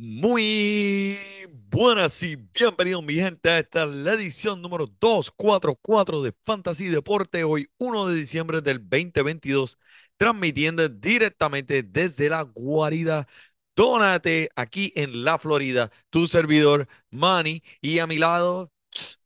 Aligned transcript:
Muy 0.00 1.18
buenas 1.72 2.22
y 2.22 2.36
bienvenidos 2.36 3.02
mi 3.02 3.14
gente 3.14 3.50
a 3.50 3.58
esta 3.58 3.84
la 3.84 4.12
edición 4.12 4.62
número 4.62 4.86
244 4.86 6.22
de 6.22 6.32
Fantasy 6.44 6.86
Deporte, 6.86 7.42
hoy 7.42 7.68
1 7.78 8.06
de 8.06 8.14
diciembre 8.14 8.60
del 8.60 8.78
2022, 8.78 9.76
transmitiendo 10.16 10.88
directamente 10.88 11.82
desde 11.82 12.28
la 12.28 12.42
guarida 12.42 13.26
Donate 13.74 14.50
aquí 14.54 14.92
en 14.94 15.24
la 15.24 15.36
Florida, 15.36 15.90
tu 16.10 16.28
servidor 16.28 16.86
Manny 17.10 17.60
y 17.80 17.98
a 17.98 18.06
mi 18.06 18.18
lado, 18.18 18.70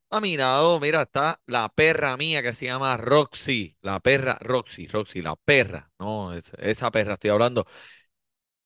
a 0.08 0.20
mi 0.22 0.38
lado, 0.38 0.80
mira, 0.80 1.02
está 1.02 1.38
la 1.46 1.68
perra 1.68 2.16
mía 2.16 2.42
que 2.42 2.54
se 2.54 2.64
llama 2.66 2.96
Roxy, 2.96 3.76
la 3.82 4.00
perra 4.00 4.38
Roxy, 4.40 4.86
Roxy, 4.86 5.20
la 5.20 5.36
perra, 5.36 5.92
no, 5.98 6.32
esa 6.32 6.90
perra 6.90 7.14
estoy 7.14 7.28
hablando. 7.28 7.66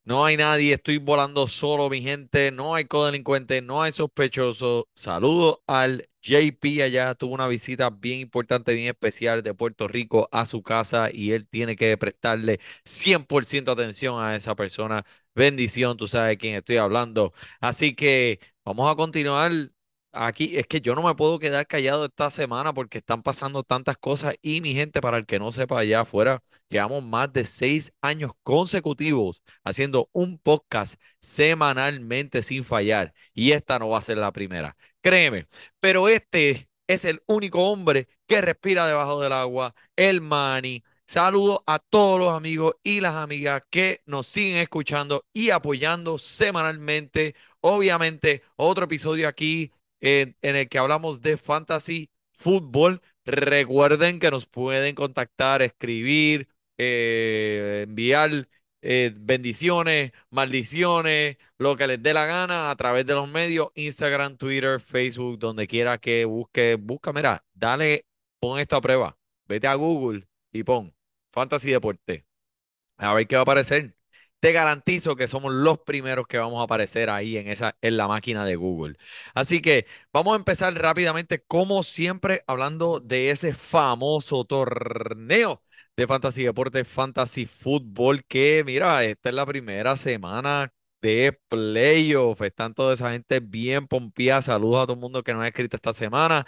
No 0.06 0.24
hay 0.24 0.36
nadie, 0.36 0.74
estoy 0.74 0.98
volando 0.98 1.48
solo, 1.48 1.90
mi 1.90 2.00
gente. 2.00 2.52
No 2.52 2.76
hay 2.76 2.84
codelincuente, 2.84 3.60
no 3.60 3.82
hay 3.82 3.90
sospechoso. 3.90 4.88
Saludo 4.94 5.64
al 5.66 6.04
JP 6.22 6.82
allá. 6.84 7.16
Tuvo 7.16 7.34
una 7.34 7.48
visita 7.48 7.90
bien 7.90 8.20
importante, 8.20 8.74
bien 8.74 8.86
especial 8.86 9.42
de 9.42 9.52
Puerto 9.52 9.88
Rico 9.88 10.28
a 10.30 10.46
su 10.46 10.62
casa 10.62 11.08
y 11.12 11.32
él 11.32 11.48
tiene 11.48 11.74
que 11.74 11.96
prestarle 11.98 12.60
100% 12.84 13.72
atención 13.72 14.22
a 14.22 14.36
esa 14.36 14.54
persona. 14.54 15.04
Bendición, 15.34 15.96
tú 15.96 16.06
sabes 16.06 16.30
de 16.30 16.38
quién 16.38 16.54
estoy 16.54 16.76
hablando. 16.76 17.32
Así 17.60 17.94
que 17.96 18.38
vamos 18.64 18.90
a 18.90 18.94
continuar 18.94 19.50
Aquí 20.16 20.56
es 20.56 20.66
que 20.66 20.80
yo 20.80 20.94
no 20.94 21.02
me 21.02 21.14
puedo 21.14 21.38
quedar 21.38 21.66
callado 21.66 22.06
esta 22.06 22.30
semana 22.30 22.72
porque 22.72 22.98
están 22.98 23.22
pasando 23.22 23.62
tantas 23.62 23.98
cosas 23.98 24.34
y 24.40 24.60
mi 24.62 24.72
gente, 24.72 25.00
para 25.00 25.18
el 25.18 25.26
que 25.26 25.38
no 25.38 25.52
sepa 25.52 25.78
allá 25.78 26.00
afuera, 26.00 26.42
llevamos 26.68 27.04
más 27.04 27.32
de 27.32 27.44
seis 27.44 27.92
años 28.00 28.32
consecutivos 28.42 29.42
haciendo 29.62 30.08
un 30.12 30.38
podcast 30.38 31.00
semanalmente 31.20 32.42
sin 32.42 32.64
fallar 32.64 33.12
y 33.34 33.52
esta 33.52 33.78
no 33.78 33.90
va 33.90 33.98
a 33.98 34.02
ser 34.02 34.16
la 34.18 34.32
primera, 34.32 34.76
créeme, 35.02 35.46
pero 35.80 36.08
este 36.08 36.68
es 36.86 37.04
el 37.04 37.22
único 37.26 37.70
hombre 37.70 38.08
que 38.26 38.40
respira 38.40 38.86
debajo 38.86 39.20
del 39.20 39.32
agua, 39.32 39.74
el 39.96 40.20
Manny. 40.20 40.82
Saludo 41.06 41.62
a 41.66 41.78
todos 41.78 42.18
los 42.18 42.34
amigos 42.34 42.74
y 42.82 43.00
las 43.00 43.14
amigas 43.14 43.62
que 43.70 44.02
nos 44.06 44.26
siguen 44.26 44.56
escuchando 44.58 45.24
y 45.32 45.50
apoyando 45.50 46.18
semanalmente. 46.18 47.36
Obviamente, 47.60 48.42
otro 48.56 48.86
episodio 48.86 49.28
aquí 49.28 49.70
en, 50.06 50.36
el 50.42 50.68
que 50.68 50.78
hablamos 50.78 51.20
de 51.20 51.36
fantasy 51.36 52.10
fútbol. 52.32 53.02
Recuerden 53.24 54.20
que 54.20 54.30
nos 54.30 54.46
pueden 54.46 54.94
contactar, 54.94 55.62
escribir, 55.62 56.48
eh, 56.78 57.84
enviar 57.88 58.48
eh, 58.82 59.12
bendiciones, 59.16 60.12
maldiciones, 60.30 61.38
lo 61.58 61.76
que 61.76 61.88
les 61.88 62.02
dé 62.02 62.14
la 62.14 62.26
gana 62.26 62.70
a 62.70 62.76
través 62.76 63.04
de 63.06 63.14
los 63.14 63.28
medios, 63.28 63.68
Instagram, 63.74 64.36
Twitter, 64.36 64.80
Facebook, 64.80 65.38
donde 65.38 65.66
quiera 65.66 65.98
que 65.98 66.24
busque, 66.24 66.76
busca, 66.76 67.12
mira, 67.12 67.44
dale, 67.54 68.06
pon 68.38 68.60
esto 68.60 68.76
a 68.76 68.80
prueba. 68.80 69.18
Vete 69.48 69.66
a 69.66 69.74
Google 69.74 70.28
y 70.52 70.62
pon 70.62 70.94
Fantasy 71.30 71.70
Deporte. 71.70 72.26
A 72.98 73.14
ver 73.14 73.26
qué 73.26 73.36
va 73.36 73.40
a 73.40 73.42
aparecer 73.42 73.95
te 74.40 74.52
garantizo 74.52 75.16
que 75.16 75.28
somos 75.28 75.52
los 75.52 75.78
primeros 75.80 76.26
que 76.26 76.38
vamos 76.38 76.60
a 76.60 76.64
aparecer 76.64 77.10
ahí 77.10 77.36
en 77.36 77.48
esa 77.48 77.76
en 77.80 77.96
la 77.96 78.06
máquina 78.08 78.44
de 78.44 78.56
Google. 78.56 78.96
Así 79.34 79.60
que 79.60 79.86
vamos 80.12 80.34
a 80.34 80.36
empezar 80.38 80.74
rápidamente, 80.74 81.42
como 81.46 81.82
siempre, 81.82 82.42
hablando 82.46 83.00
de 83.00 83.30
ese 83.30 83.54
famoso 83.54 84.44
torneo 84.44 85.62
de 85.96 86.06
Fantasy 86.06 86.44
Deporte, 86.44 86.84
Fantasy 86.84 87.46
Fútbol, 87.46 88.24
que 88.24 88.62
mira, 88.64 89.04
esta 89.04 89.28
es 89.30 89.34
la 89.34 89.46
primera 89.46 89.96
semana 89.96 90.72
de 91.00 91.38
playoff. 91.48 92.42
Están 92.42 92.74
toda 92.74 92.94
esa 92.94 93.10
gente 93.12 93.40
bien 93.40 93.86
pompeada. 93.86 94.42
Saludos 94.42 94.82
a 94.82 94.86
todo 94.86 94.94
el 94.94 95.00
mundo 95.00 95.22
que 95.22 95.32
nos 95.34 95.42
ha 95.42 95.48
escrito 95.48 95.76
esta 95.76 95.92
semana. 95.92 96.46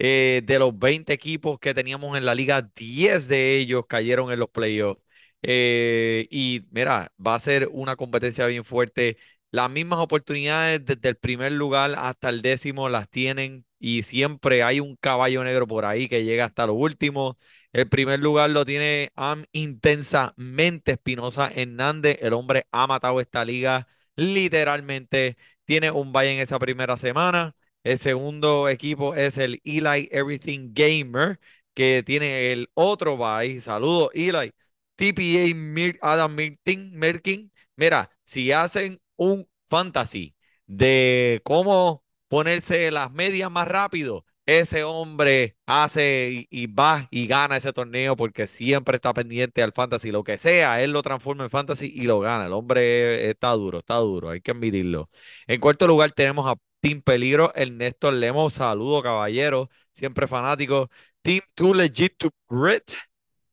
Eh, 0.00 0.42
de 0.44 0.58
los 0.60 0.78
20 0.78 1.12
equipos 1.12 1.58
que 1.58 1.74
teníamos 1.74 2.16
en 2.16 2.24
la 2.24 2.34
liga, 2.34 2.62
10 2.76 3.26
de 3.28 3.56
ellos 3.58 3.84
cayeron 3.88 4.30
en 4.32 4.38
los 4.38 4.48
playoffs. 4.48 5.00
Eh, 5.42 6.26
y 6.30 6.66
mira, 6.70 7.12
va 7.24 7.34
a 7.36 7.40
ser 7.40 7.68
una 7.72 7.96
competencia 7.96 8.46
bien 8.46 8.64
fuerte. 8.64 9.16
Las 9.50 9.70
mismas 9.70 10.00
oportunidades 10.00 10.84
desde 10.84 11.08
el 11.10 11.16
primer 11.16 11.52
lugar 11.52 11.94
hasta 11.96 12.28
el 12.28 12.42
décimo 12.42 12.88
las 12.88 13.08
tienen 13.08 13.64
y 13.78 14.02
siempre 14.02 14.62
hay 14.62 14.80
un 14.80 14.96
caballo 14.96 15.44
negro 15.44 15.66
por 15.66 15.84
ahí 15.84 16.08
que 16.08 16.24
llega 16.24 16.44
hasta 16.44 16.66
lo 16.66 16.74
último. 16.74 17.38
El 17.72 17.88
primer 17.88 18.20
lugar 18.20 18.50
lo 18.50 18.64
tiene 18.64 19.10
Am 19.14 19.44
intensamente 19.52 20.92
Espinosa 20.92 21.50
Hernández. 21.54 22.18
El 22.20 22.32
hombre 22.32 22.66
ha 22.72 22.86
matado 22.86 23.20
esta 23.20 23.44
liga 23.44 23.86
literalmente. 24.16 25.36
Tiene 25.64 25.90
un 25.90 26.12
bye 26.12 26.30
en 26.32 26.40
esa 26.40 26.58
primera 26.58 26.96
semana. 26.96 27.54
El 27.84 27.98
segundo 27.98 28.68
equipo 28.68 29.14
es 29.14 29.38
el 29.38 29.60
Eli 29.64 30.08
Everything 30.10 30.70
Gamer, 30.74 31.38
que 31.74 32.02
tiene 32.04 32.52
el 32.52 32.68
otro 32.74 33.16
bye. 33.16 33.60
Saludos, 33.60 34.10
Eli. 34.14 34.52
TPA 34.98 35.96
Adam 36.02 36.34
Merkin. 36.34 37.52
Mira, 37.76 38.10
si 38.24 38.52
hacen 38.52 39.00
un 39.16 39.48
fantasy 39.68 40.34
de 40.66 41.40
cómo 41.44 42.04
ponerse 42.28 42.90
las 42.90 43.12
medias 43.12 43.50
más 43.50 43.68
rápido, 43.68 44.24
ese 44.46 44.82
hombre 44.82 45.56
hace 45.66 46.46
y, 46.50 46.66
va 46.66 47.06
y 47.10 47.26
gana 47.26 47.56
ese 47.58 47.72
torneo 47.72 48.16
porque 48.16 48.46
siempre 48.46 48.96
está 48.96 49.12
pendiente 49.14 49.62
al 49.62 49.72
fantasy, 49.72 50.10
lo 50.10 50.24
que 50.24 50.38
sea, 50.38 50.82
él 50.82 50.90
lo 50.92 51.02
transforma 51.02 51.44
en 51.44 51.50
fantasy 51.50 51.92
y 51.94 52.02
lo 52.02 52.20
gana. 52.20 52.46
El 52.46 52.52
hombre 52.54 53.28
está 53.30 53.50
duro, 53.52 53.78
está 53.80 53.96
duro, 53.96 54.30
hay 54.30 54.40
que 54.40 54.50
admitirlo. 54.52 55.08
En 55.46 55.60
cuarto 55.60 55.86
lugar 55.86 56.12
tenemos 56.12 56.46
a 56.50 56.56
Team 56.80 57.02
Peligro, 57.02 57.52
Ernesto 57.54 58.10
Lemos, 58.10 58.54
saludo 58.54 59.02
caballero, 59.02 59.68
siempre 59.92 60.26
fanático. 60.26 60.90
Team 61.22 61.40
Too 61.54 61.74
Legit 61.74 62.16
to 62.16 62.30
Brit, 62.48 62.92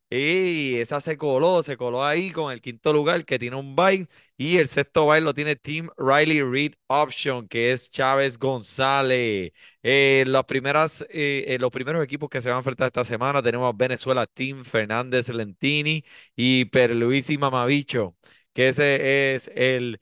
y 0.09 0.75
esa 0.77 1.01
se 1.01 1.17
coló, 1.17 1.63
se 1.63 1.77
coló 1.77 2.03
ahí 2.05 2.31
con 2.31 2.51
el 2.53 2.61
quinto 2.61 2.93
lugar 2.93 3.25
que 3.25 3.39
tiene 3.39 3.55
un 3.57 3.75
bye. 3.75 4.07
Y 4.37 4.57
el 4.57 4.67
sexto 4.67 5.07
bye 5.07 5.21
lo 5.21 5.33
tiene 5.33 5.55
Team 5.55 5.89
Riley 5.97 6.41
Reed 6.41 6.73
Option, 6.87 7.47
que 7.47 7.71
es 7.71 7.89
Chávez 7.89 8.37
González. 8.37 9.51
Eh, 9.83 10.23
las 10.27 10.43
primeras, 10.45 11.01
eh, 11.09 11.45
eh, 11.47 11.57
los 11.59 11.71
primeros 11.71 12.03
equipos 12.03 12.29
que 12.29 12.41
se 12.41 12.49
van 12.49 12.57
a 12.57 12.59
enfrentar 12.59 12.87
esta 12.87 13.03
semana 13.03 13.41
tenemos 13.41 13.75
Venezuela 13.75 14.25
Team 14.27 14.63
Fernández 14.63 15.29
Lentini 15.29 16.03
y 16.35 16.65
Perluisi 16.65 17.37
Mamabicho, 17.37 18.15
que 18.53 18.69
ese 18.69 19.35
es 19.35 19.51
el 19.55 19.99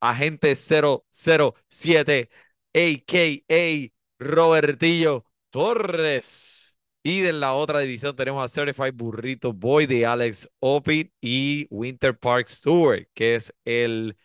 agente 0.00 0.56
007, 0.56 2.30
a.k.a. 2.74 3.90
Robertillo 4.18 5.24
Torres. 5.50 6.63
Y 7.06 7.20
de 7.20 7.32
la 7.34 7.54
otra 7.54 7.80
división 7.80 8.16
tenemos 8.16 8.42
a 8.44 8.48
Certified 8.48 8.94
Burrito 8.94 9.52
Boy 9.52 9.86
de 9.86 10.06
Alex 10.06 10.48
Opit 10.60 11.12
y 11.20 11.66
Winter 11.70 12.18
Park 12.18 12.46
Stewart, 12.48 13.06
que 13.14 13.34
es 13.34 13.54
el 13.66 14.16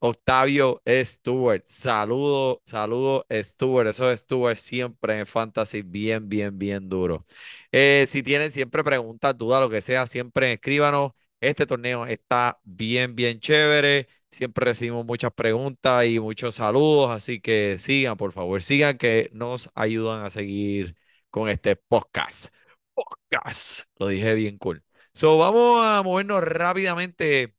Octavio 0.00 0.82
Stewart. 0.86 1.62
Saludo, 1.66 2.60
saludo 2.66 3.24
Stewart. 3.32 3.86
Eso 3.88 4.10
es 4.10 4.20
Stewart 4.20 4.56
siempre 4.58 5.18
en 5.20 5.26
Fantasy, 5.26 5.82
bien, 5.82 6.28
bien, 6.28 6.58
bien 6.58 6.88
duro. 6.88 7.24
Eh, 7.72 8.04
si 8.08 8.22
tienen 8.24 8.50
siempre 8.50 8.82
preguntas, 8.84 9.36
dudas, 9.38 9.60
lo 9.60 9.70
que 9.70 9.82
sea, 9.82 10.06
siempre 10.06 10.52
escríbanos. 10.54 11.12
Este 11.40 11.66
torneo 11.66 12.06
está 12.06 12.58
bien, 12.64 13.14
bien 13.14 13.38
chévere. 13.40 14.08
Siempre 14.30 14.64
recibimos 14.66 15.06
muchas 15.06 15.30
preguntas 15.32 16.04
y 16.06 16.20
muchos 16.20 16.56
saludos, 16.56 17.10
así 17.10 17.40
que 17.40 17.78
sigan, 17.78 18.16
por 18.16 18.32
favor, 18.32 18.60
sigan 18.62 18.98
que 18.98 19.30
nos 19.32 19.70
ayudan 19.74 20.24
a 20.24 20.30
seguir 20.30 20.94
con 21.38 21.48
este 21.48 21.76
podcast. 21.76 22.52
Podcast. 22.94 23.84
Lo 23.96 24.08
dije 24.08 24.34
bien 24.34 24.58
cool. 24.58 24.82
So, 25.14 25.38
vamos 25.38 25.84
a 25.86 26.02
movernos 26.02 26.42
rápidamente 26.42 27.54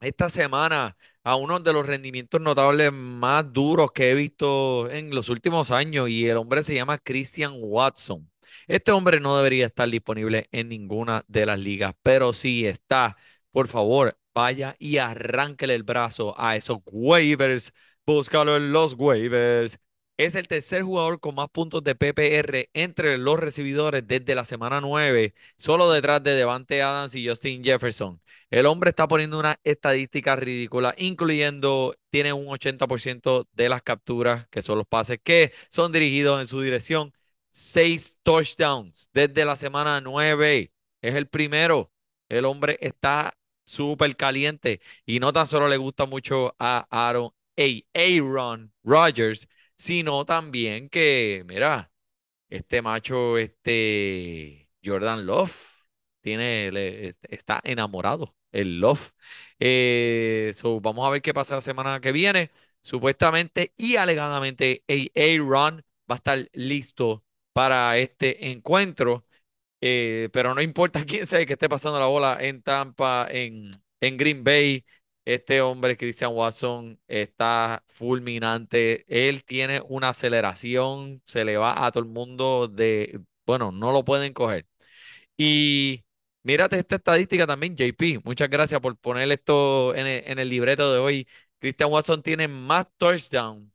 esta 0.00 0.28
semana 0.28 0.98
a 1.24 1.36
uno 1.36 1.58
de 1.60 1.72
los 1.72 1.86
rendimientos 1.86 2.42
notables 2.42 2.92
más 2.92 3.50
duros 3.54 3.92
que 3.92 4.10
he 4.10 4.14
visto 4.14 4.90
en 4.90 5.14
los 5.14 5.30
últimos 5.30 5.70
años 5.70 6.10
y 6.10 6.28
el 6.28 6.36
hombre 6.36 6.62
se 6.62 6.74
llama 6.74 6.98
Christian 6.98 7.54
Watson. 7.56 8.30
Este 8.66 8.92
hombre 8.92 9.18
no 9.18 9.36
debería 9.36 9.64
estar 9.66 9.88
disponible 9.88 10.46
en 10.52 10.68
ninguna 10.68 11.24
de 11.26 11.46
las 11.46 11.58
ligas, 11.58 11.94
pero 12.02 12.34
si 12.34 12.66
está, 12.66 13.16
por 13.50 13.68
favor, 13.68 14.18
vaya 14.34 14.76
y 14.78 14.98
arránquele 14.98 15.74
el 15.74 15.84
brazo 15.84 16.34
a 16.38 16.56
esos 16.56 16.78
waivers. 16.84 17.72
Búscalo 18.04 18.56
en 18.56 18.72
los 18.72 18.94
waivers 18.94 19.80
es 20.16 20.34
el 20.34 20.48
tercer 20.48 20.82
jugador 20.82 21.20
con 21.20 21.34
más 21.34 21.48
puntos 21.50 21.84
de 21.84 21.94
PPR 21.94 22.70
entre 22.74 23.18
los 23.18 23.38
recibidores 23.38 24.06
desde 24.06 24.34
la 24.34 24.44
semana 24.44 24.80
9, 24.80 25.34
solo 25.58 25.90
detrás 25.90 26.22
de 26.22 26.34
Devante 26.34 26.82
Adams 26.82 27.14
y 27.14 27.28
Justin 27.28 27.62
Jefferson. 27.62 28.20
El 28.50 28.66
hombre 28.66 28.90
está 28.90 29.06
poniendo 29.08 29.38
una 29.38 29.58
estadística 29.64 30.36
ridícula, 30.36 30.94
incluyendo, 30.96 31.94
tiene 32.10 32.32
un 32.32 32.46
80% 32.46 33.46
de 33.52 33.68
las 33.68 33.82
capturas, 33.82 34.46
que 34.48 34.62
son 34.62 34.78
los 34.78 34.86
pases 34.86 35.18
que 35.22 35.52
son 35.70 35.92
dirigidos 35.92 36.40
en 36.40 36.46
su 36.46 36.60
dirección. 36.62 37.12
Seis 37.50 38.18
touchdowns 38.22 39.10
desde 39.12 39.44
la 39.44 39.56
semana 39.56 40.00
9. 40.00 40.72
Es 41.02 41.14
el 41.14 41.26
primero. 41.28 41.92
El 42.28 42.44
hombre 42.44 42.78
está 42.80 43.32
súper 43.66 44.16
caliente 44.16 44.80
y 45.04 45.20
no 45.20 45.32
tan 45.32 45.46
solo 45.46 45.68
le 45.68 45.76
gusta 45.76 46.06
mucho 46.06 46.54
a 46.58 46.86
Aaron, 46.90 47.30
Aaron 47.94 48.72
Rodgers, 48.84 49.48
sino 49.76 50.24
también 50.24 50.88
que, 50.88 51.44
mira, 51.48 51.92
este 52.48 52.82
macho, 52.82 53.38
este 53.38 54.70
Jordan 54.84 55.26
Love, 55.26 55.52
tiene, 56.20 57.14
está 57.28 57.60
enamorado, 57.64 58.36
el 58.52 58.80
Love. 58.80 59.12
Eh, 59.60 60.52
so, 60.54 60.80
vamos 60.80 61.06
a 61.06 61.10
ver 61.10 61.22
qué 61.22 61.34
pasa 61.34 61.54
la 61.56 61.60
semana 61.60 62.00
que 62.00 62.12
viene. 62.12 62.50
Supuestamente 62.80 63.72
y 63.76 63.96
alegadamente, 63.96 64.84
Aaron 65.16 65.84
va 66.10 66.14
a 66.14 66.18
estar 66.18 66.38
listo 66.52 67.24
para 67.52 67.98
este 67.98 68.50
encuentro. 68.50 69.24
Eh, 69.80 70.28
pero 70.32 70.54
no 70.54 70.60
importa 70.62 71.04
quién 71.06 71.26
sea 71.26 71.44
que 71.46 71.54
esté 71.54 71.68
pasando 71.68 72.00
la 72.00 72.06
bola 72.06 72.38
en 72.40 72.62
Tampa, 72.62 73.28
en, 73.30 73.70
en 74.00 74.16
Green 74.16 74.44
Bay. 74.44 74.84
Este 75.26 75.60
hombre, 75.60 75.96
Christian 75.96 76.32
Watson, 76.34 77.00
está 77.08 77.84
fulminante. 77.88 79.04
Él 79.08 79.44
tiene 79.44 79.82
una 79.88 80.10
aceleración, 80.10 81.20
se 81.26 81.44
le 81.44 81.56
va 81.56 81.84
a 81.84 81.90
todo 81.90 82.04
el 82.04 82.08
mundo 82.10 82.68
de, 82.68 83.20
bueno, 83.44 83.72
no 83.72 83.92
lo 83.92 84.04
pueden 84.04 84.32
coger. 84.32 84.66
Y 85.36 86.04
mírate 86.44 86.78
esta 86.78 86.96
estadística 86.96 87.46
también, 87.46 87.76
JP. 87.76 88.20
Muchas 88.24 88.48
gracias 88.50 88.80
por 88.80 88.96
poner 88.98 89.30
esto 89.32 89.94
en 89.96 90.06
el, 90.38 90.48
libreto 90.48 90.92
de 90.92 91.00
hoy. 91.00 91.28
Christian 91.60 91.90
Watson 91.92 92.22
tiene 92.22 92.48
más 92.48 92.86
touchdowns 92.98 93.70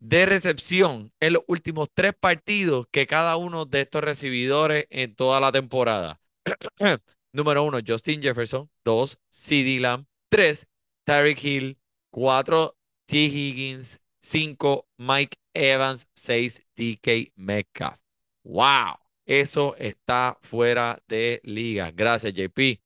de 0.00 0.26
recepción 0.26 1.12
en 1.20 1.34
los 1.34 1.44
últimos 1.48 1.88
tres 1.94 2.12
partidos 2.18 2.86
que 2.90 3.06
cada 3.06 3.36
uno 3.36 3.66
de 3.66 3.82
estos 3.82 4.02
recibidores 4.02 4.86
en 4.90 5.14
toda 5.14 5.40
la 5.40 5.52
temporada. 5.52 6.20
Número 7.32 7.62
uno, 7.64 7.78
Justin 7.86 8.22
Jefferson. 8.22 8.70
Dos, 8.84 9.18
CeeDee 9.30 9.80
Lamb. 9.80 10.07
Tres, 10.28 10.66
Tyreek 11.04 11.42
Hill. 11.44 11.78
Cuatro, 12.10 12.76
T. 13.06 13.16
Higgins. 13.26 14.00
Cinco, 14.20 14.88
Mike 14.96 15.38
Evans. 15.54 16.06
Seis, 16.14 16.62
DK 16.76 17.32
Metcalf. 17.36 18.00
¡Wow! 18.44 18.96
Eso 19.26 19.76
está 19.76 20.38
fuera 20.42 21.02
de 21.08 21.40
liga. 21.44 21.90
Gracias, 21.92 22.32
JP. 22.34 22.80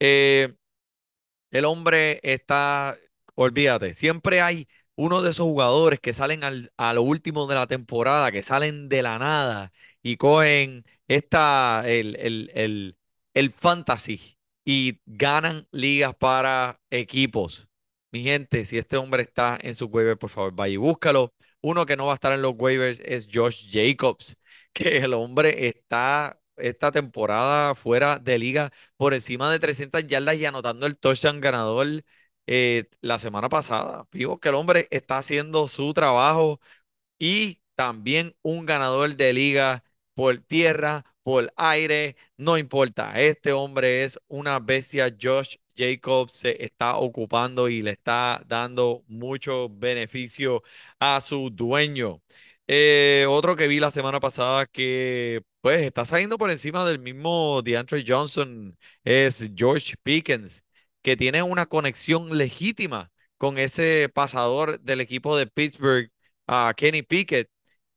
Eh, 0.00 0.54
el 1.50 1.64
hombre 1.64 2.20
está, 2.22 2.96
olvídate, 3.34 3.94
siempre 3.94 4.40
hay 4.40 4.66
uno 4.96 5.22
de 5.22 5.30
esos 5.30 5.44
jugadores 5.46 6.00
que 6.00 6.12
salen 6.14 6.44
al- 6.44 6.70
a 6.76 6.94
lo 6.94 7.02
último 7.02 7.46
de 7.46 7.54
la 7.56 7.66
temporada, 7.66 8.32
que 8.32 8.42
salen 8.42 8.88
de 8.88 9.02
la 9.02 9.18
nada 9.18 9.72
y 10.02 10.16
cogen 10.16 10.84
esta, 11.08 11.82
el, 11.86 12.16
el, 12.16 12.50
el, 12.54 12.96
el 13.34 13.52
fantasy 13.52 14.35
y 14.66 15.00
ganan 15.06 15.68
ligas 15.72 16.14
para 16.16 16.80
equipos. 16.90 17.68
Mi 18.12 18.22
gente, 18.24 18.64
si 18.66 18.78
este 18.78 18.96
hombre 18.98 19.22
está 19.22 19.58
en 19.62 19.74
su 19.76 19.86
waiver, 19.86 20.18
por 20.18 20.30
favor, 20.30 20.52
vaya 20.54 20.74
y 20.74 20.78
búscalo. 20.78 21.34
Uno 21.62 21.86
que 21.86 21.96
no 21.96 22.06
va 22.06 22.12
a 22.12 22.14
estar 22.16 22.32
en 22.32 22.42
los 22.42 22.54
waivers 22.58 23.00
es 23.00 23.28
Josh 23.32 23.70
Jacobs, 23.72 24.36
que 24.74 24.98
el 24.98 25.14
hombre 25.14 25.68
está 25.68 26.40
esta 26.56 26.90
temporada 26.92 27.74
fuera 27.74 28.18
de 28.18 28.38
liga 28.38 28.70
por 28.96 29.14
encima 29.14 29.50
de 29.52 29.58
300 29.60 30.06
yardas 30.06 30.36
y 30.36 30.46
anotando 30.46 30.86
el 30.86 30.98
touchdown 30.98 31.40
ganador 31.40 32.02
eh, 32.46 32.84
la 33.02 33.18
semana 33.18 33.48
pasada. 33.48 34.06
Digo 34.12 34.40
que 34.40 34.48
el 34.48 34.54
hombre 34.56 34.88
está 34.90 35.18
haciendo 35.18 35.68
su 35.68 35.92
trabajo 35.94 36.60
y 37.18 37.60
también 37.74 38.34
un 38.42 38.66
ganador 38.66 39.16
de 39.16 39.32
liga 39.32 39.84
por 40.16 40.38
tierra, 40.38 41.04
por 41.22 41.52
aire, 41.56 42.16
no 42.38 42.58
importa. 42.58 43.20
Este 43.20 43.52
hombre 43.52 44.04
es 44.04 44.18
una 44.28 44.58
bestia. 44.60 45.14
Josh 45.20 45.56
Jacobs 45.76 46.32
se 46.34 46.64
está 46.64 46.96
ocupando 46.98 47.68
y 47.68 47.82
le 47.82 47.92
está 47.92 48.42
dando 48.48 49.04
mucho 49.08 49.68
beneficio 49.70 50.62
a 50.98 51.20
su 51.20 51.50
dueño. 51.50 52.22
Eh, 52.66 53.26
otro 53.28 53.54
que 53.56 53.68
vi 53.68 53.78
la 53.80 53.90
semana 53.90 54.18
pasada 54.20 54.66
que 54.66 55.42
pues 55.60 55.82
está 55.82 56.04
saliendo 56.04 56.38
por 56.38 56.50
encima 56.50 56.86
del 56.88 56.98
mismo 56.98 57.62
DeAndre 57.62 58.04
Johnson 58.06 58.76
es 59.04 59.50
George 59.54 59.94
Pickens, 60.02 60.64
que 61.02 61.16
tiene 61.16 61.42
una 61.42 61.66
conexión 61.66 62.36
legítima 62.38 63.10
con 63.36 63.58
ese 63.58 64.08
pasador 64.12 64.80
del 64.80 65.00
equipo 65.00 65.36
de 65.36 65.46
Pittsburgh 65.46 66.10
Kenny 66.76 67.02
Pickett. 67.02 67.48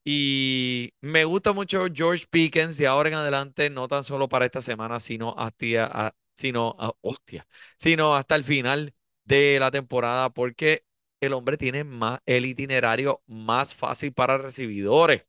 Y 0.04 0.92
me 1.02 1.24
gusta 1.24 1.52
mucho 1.52 1.86
George 1.92 2.24
Pickens 2.30 2.80
y 2.80 2.86
ahora 2.86 3.10
en 3.10 3.14
adelante, 3.16 3.68
no 3.70 3.86
tan 3.88 4.02
solo 4.04 4.28
para 4.28 4.46
esta 4.46 4.62
semana, 4.62 4.98
sino 5.00 5.34
hasta, 5.38 6.14
sino, 6.36 6.74
a- 6.78 6.92
hostia, 7.02 7.46
sino 7.78 8.14
hasta 8.14 8.34
el 8.36 8.44
final 8.44 8.94
de 9.24 9.58
la 9.60 9.70
temporada, 9.70 10.30
porque 10.30 10.84
el 11.20 11.32
hombre 11.34 11.56
tiene 11.58 11.84
más, 11.84 12.20
el 12.26 12.46
itinerario 12.46 13.22
más 13.26 13.74
fácil 13.74 14.12
para 14.14 14.38
recibidores. 14.38 15.24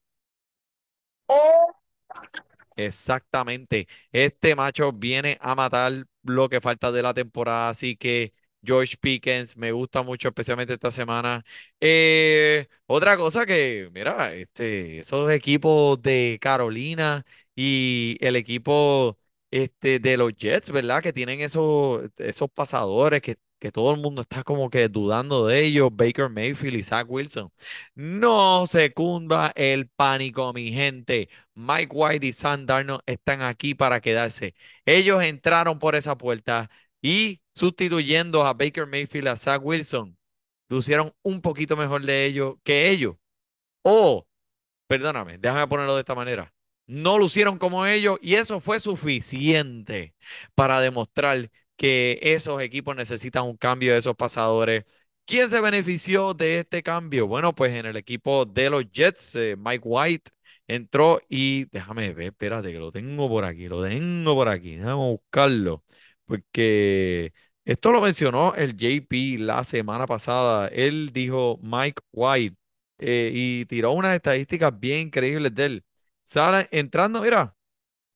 Exactamente. 2.76 3.88
Este 4.12 4.56
macho 4.56 4.92
viene 4.94 5.38
a 5.42 5.56
matar 5.56 6.06
lo 6.24 6.50
que 6.50 6.62
falta 6.62 6.92
de 6.92 7.04
la 7.04 7.14
temporada, 7.14 7.70
así 7.70 7.96
que 7.96 8.34
George 8.64 8.96
Pickens 9.00 9.58
me 9.58 9.72
gusta 9.72 10.04
mucho, 10.04 10.28
especialmente 10.30 10.74
esta 10.74 10.92
semana. 10.92 11.44
Eh, 11.80 12.68
otra 12.86 13.18
cosa 13.18 13.46
que, 13.46 13.90
mira, 13.94 14.34
este, 14.34 15.00
esos 15.00 15.32
equipos 15.32 16.02
de 16.02 16.38
Carolina 16.42 17.24
y 17.56 18.18
el 18.22 18.36
equipo 18.36 19.18
este, 19.52 20.00
de 20.00 20.18
los 20.18 20.34
Jets, 20.36 20.72
¿verdad? 20.72 21.02
Que 21.02 21.14
tienen 21.14 21.42
esos, 21.42 22.10
esos 22.18 22.50
pasadores 22.52 23.22
que, 23.22 23.36
que 23.60 23.72
todo 23.72 23.94
el 23.94 24.02
mundo 24.02 24.22
está 24.22 24.44
como 24.44 24.70
que 24.70 24.88
dudando 24.90 25.48
de 25.48 25.64
ellos, 25.66 25.90
Baker 25.94 26.30
Mayfield 26.30 26.76
y 26.78 26.84
Zach 26.84 27.06
Wilson. 27.10 27.52
No 27.96 28.66
se 28.68 28.94
cunda 28.94 29.52
el 29.56 29.88
pánico, 29.90 30.54
mi 30.54 30.72
gente. 30.72 31.30
Mike 31.54 31.90
White 31.94 32.26
y 32.26 32.34
Sam 32.34 32.66
están 33.06 33.42
aquí 33.42 33.76
para 33.76 34.02
quedarse. 34.02 34.56
Ellos 34.86 35.22
entraron 35.24 35.80
por 35.80 35.96
esa 35.96 36.18
puerta 36.18 36.70
y 37.02 37.42
sustituyendo 37.56 38.46
a 38.46 38.54
Baker 38.54 38.86
Mayfield 38.88 39.28
a 39.30 39.36
Zach 39.36 39.62
Wilson, 39.64 40.18
lucieron 40.70 41.14
un 41.24 41.42
poquito 41.42 41.78
mejor 41.78 42.06
de 42.06 42.26
ellos 42.26 42.56
que 42.64 42.90
ellos. 42.90 43.16
O 43.84 44.28
perdóname, 44.88 45.38
déjame 45.38 45.68
ponerlo 45.68 45.96
de 45.96 46.02
esta 46.02 46.16
manera. 46.16 46.54
No 46.88 47.18
lucieron 47.18 47.58
como 47.58 47.86
ellos 47.86 48.18
y 48.22 48.36
eso 48.36 48.60
fue 48.60 48.80
suficiente 48.80 50.16
para 50.56 50.82
demostrar 50.82 51.50
que 51.78 52.20
esos 52.22 52.62
equipos 52.62 52.96
necesitan 52.96 53.46
un 53.46 53.58
cambio 53.58 53.94
de 53.94 54.00
esos 54.00 54.16
pasadores. 54.16 54.86
¿Quién 55.26 55.50
se 55.50 55.62
benefició 55.62 56.34
de 56.34 56.60
este 56.60 56.84
cambio? 56.84 57.28
Bueno, 57.28 57.56
pues 57.56 57.74
en 57.74 57.86
el 57.86 57.96
equipo 57.96 58.46
de 58.46 58.70
los 58.70 58.92
Jets, 58.92 59.36
eh, 59.36 59.56
Mike 59.58 59.82
White 59.86 60.32
entró 60.68 61.22
y 61.30 61.66
déjame 61.72 62.14
ver, 62.14 62.28
espérate 62.28 62.72
que 62.72 62.80
lo 62.80 62.92
tengo 62.92 63.30
por 63.30 63.46
aquí, 63.46 63.68
lo 63.68 63.84
tengo 63.84 64.36
por 64.36 64.50
aquí, 64.50 64.76
déjame 64.76 64.96
buscarlo, 64.96 65.84
porque 66.32 67.34
esto 67.66 67.92
lo 67.92 68.00
mencionó 68.02 68.56
el 68.56 68.78
JP 68.78 69.38
la 69.40 69.64
semana 69.66 70.06
pasada. 70.06 70.70
Él 70.70 71.10
dijo 71.12 71.60
Mike 71.62 72.02
White 72.14 72.56
eh, 73.00 73.32
y 73.34 73.66
tiró 73.66 73.92
unas 73.92 74.16
estadísticas 74.16 74.78
bien 74.80 75.08
increíbles 75.08 75.54
de 75.56 75.66
él. 75.66 75.86
Sale 76.24 76.70
entrando, 76.72 77.22
mira, 77.22 77.54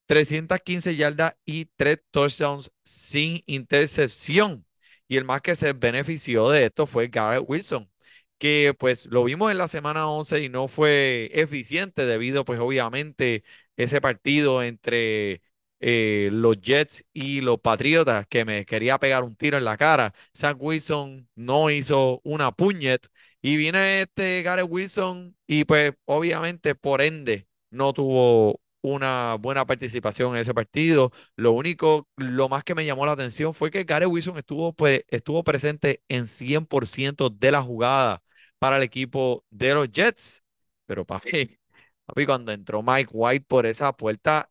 315 0.08 0.96
yardas 0.96 1.36
y 1.46 1.66
3 1.78 2.00
touchdowns 2.12 2.72
sin 2.86 3.42
intercepción. 3.48 4.66
Y 5.08 5.18
el 5.18 5.26
más 5.26 5.42
que 5.42 5.56
se 5.56 5.74
benefició 5.74 6.50
de 6.50 6.66
esto 6.66 6.88
fue 6.88 7.08
Garrett 7.10 7.44
Wilson, 7.48 7.90
que 8.38 8.74
pues 8.80 9.08
lo 9.08 9.24
vimos 9.26 9.52
en 9.52 9.58
la 9.58 9.68
semana 9.68 10.08
11 10.10 10.44
y 10.44 10.50
no 10.50 10.68
fue 10.70 11.32
eficiente 11.34 12.06
debido 12.06 12.46
pues 12.46 12.60
obviamente 12.60 13.44
ese 13.78 14.02
partido 14.02 14.64
entre 14.64 15.42
eh, 15.80 16.30
los 16.32 16.60
Jets 16.62 17.06
y 17.14 17.42
los 17.42 17.60
Patriotas 17.60 18.26
que 18.28 18.46
me 18.46 18.66
quería 18.66 18.98
pegar 19.00 19.24
un 19.24 19.36
tiro 19.36 19.58
en 19.58 19.66
la 19.66 19.78
cara. 19.78 20.14
Zach 20.36 20.58
Wilson 20.60 21.30
no 21.36 21.70
hizo 21.70 22.22
una 22.24 22.52
puñet 22.52 23.08
y 23.42 23.58
viene 23.58 24.02
este 24.02 24.42
Garrett 24.44 24.68
Wilson 24.70 25.36
y 25.48 25.66
pues 25.66 25.94
obviamente 26.06 26.76
por 26.76 27.02
ende 27.02 27.48
no 27.70 27.94
tuvo 27.94 28.62
una 28.82 29.36
buena 29.40 29.66
participación 29.66 30.36
en 30.36 30.42
ese 30.42 30.54
partido. 30.54 31.12
Lo 31.36 31.52
único, 31.54 32.08
lo 32.18 32.50
más 32.50 32.64
que 32.64 32.76
me 32.76 32.86
llamó 32.86 33.06
la 33.06 33.14
atención 33.14 33.54
fue 33.54 33.72
que 33.72 33.84
Garrett 33.84 34.10
Wilson 34.10 34.38
estuvo, 34.38 34.74
pues, 34.74 35.04
estuvo 35.10 35.44
presente 35.44 36.04
en 36.08 36.28
100% 36.28 37.30
de 37.32 37.52
la 37.52 37.62
jugada 37.64 38.22
para 38.60 38.78
el 38.78 38.84
equipo 38.84 39.44
de 39.50 39.74
los 39.74 39.92
Jets. 39.92 40.44
Pero 40.86 41.06
papi, 41.06 41.58
papi, 42.06 42.26
cuando 42.26 42.52
entró 42.52 42.84
Mike 42.84 43.10
White 43.14 43.46
por 43.48 43.66
esa 43.66 43.94
puerta, 43.94 44.50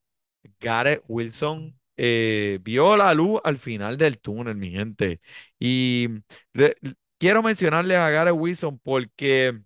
Garrett 0.61 1.03
Wilson 1.09 1.79
eh, 1.97 2.59
vio 2.63 2.97
la 2.97 3.15
luz 3.15 3.41
al 3.45 3.57
final 3.59 3.97
del 3.97 4.19
túnel, 4.19 4.57
mi 4.57 4.71
gente. 4.71 5.21
Y 5.59 6.09
quiero 7.19 7.43
mencionarle 7.43 7.97
a 7.97 8.11
Garrett 8.11 8.35
Wilson 8.37 8.79
porque 8.81 9.61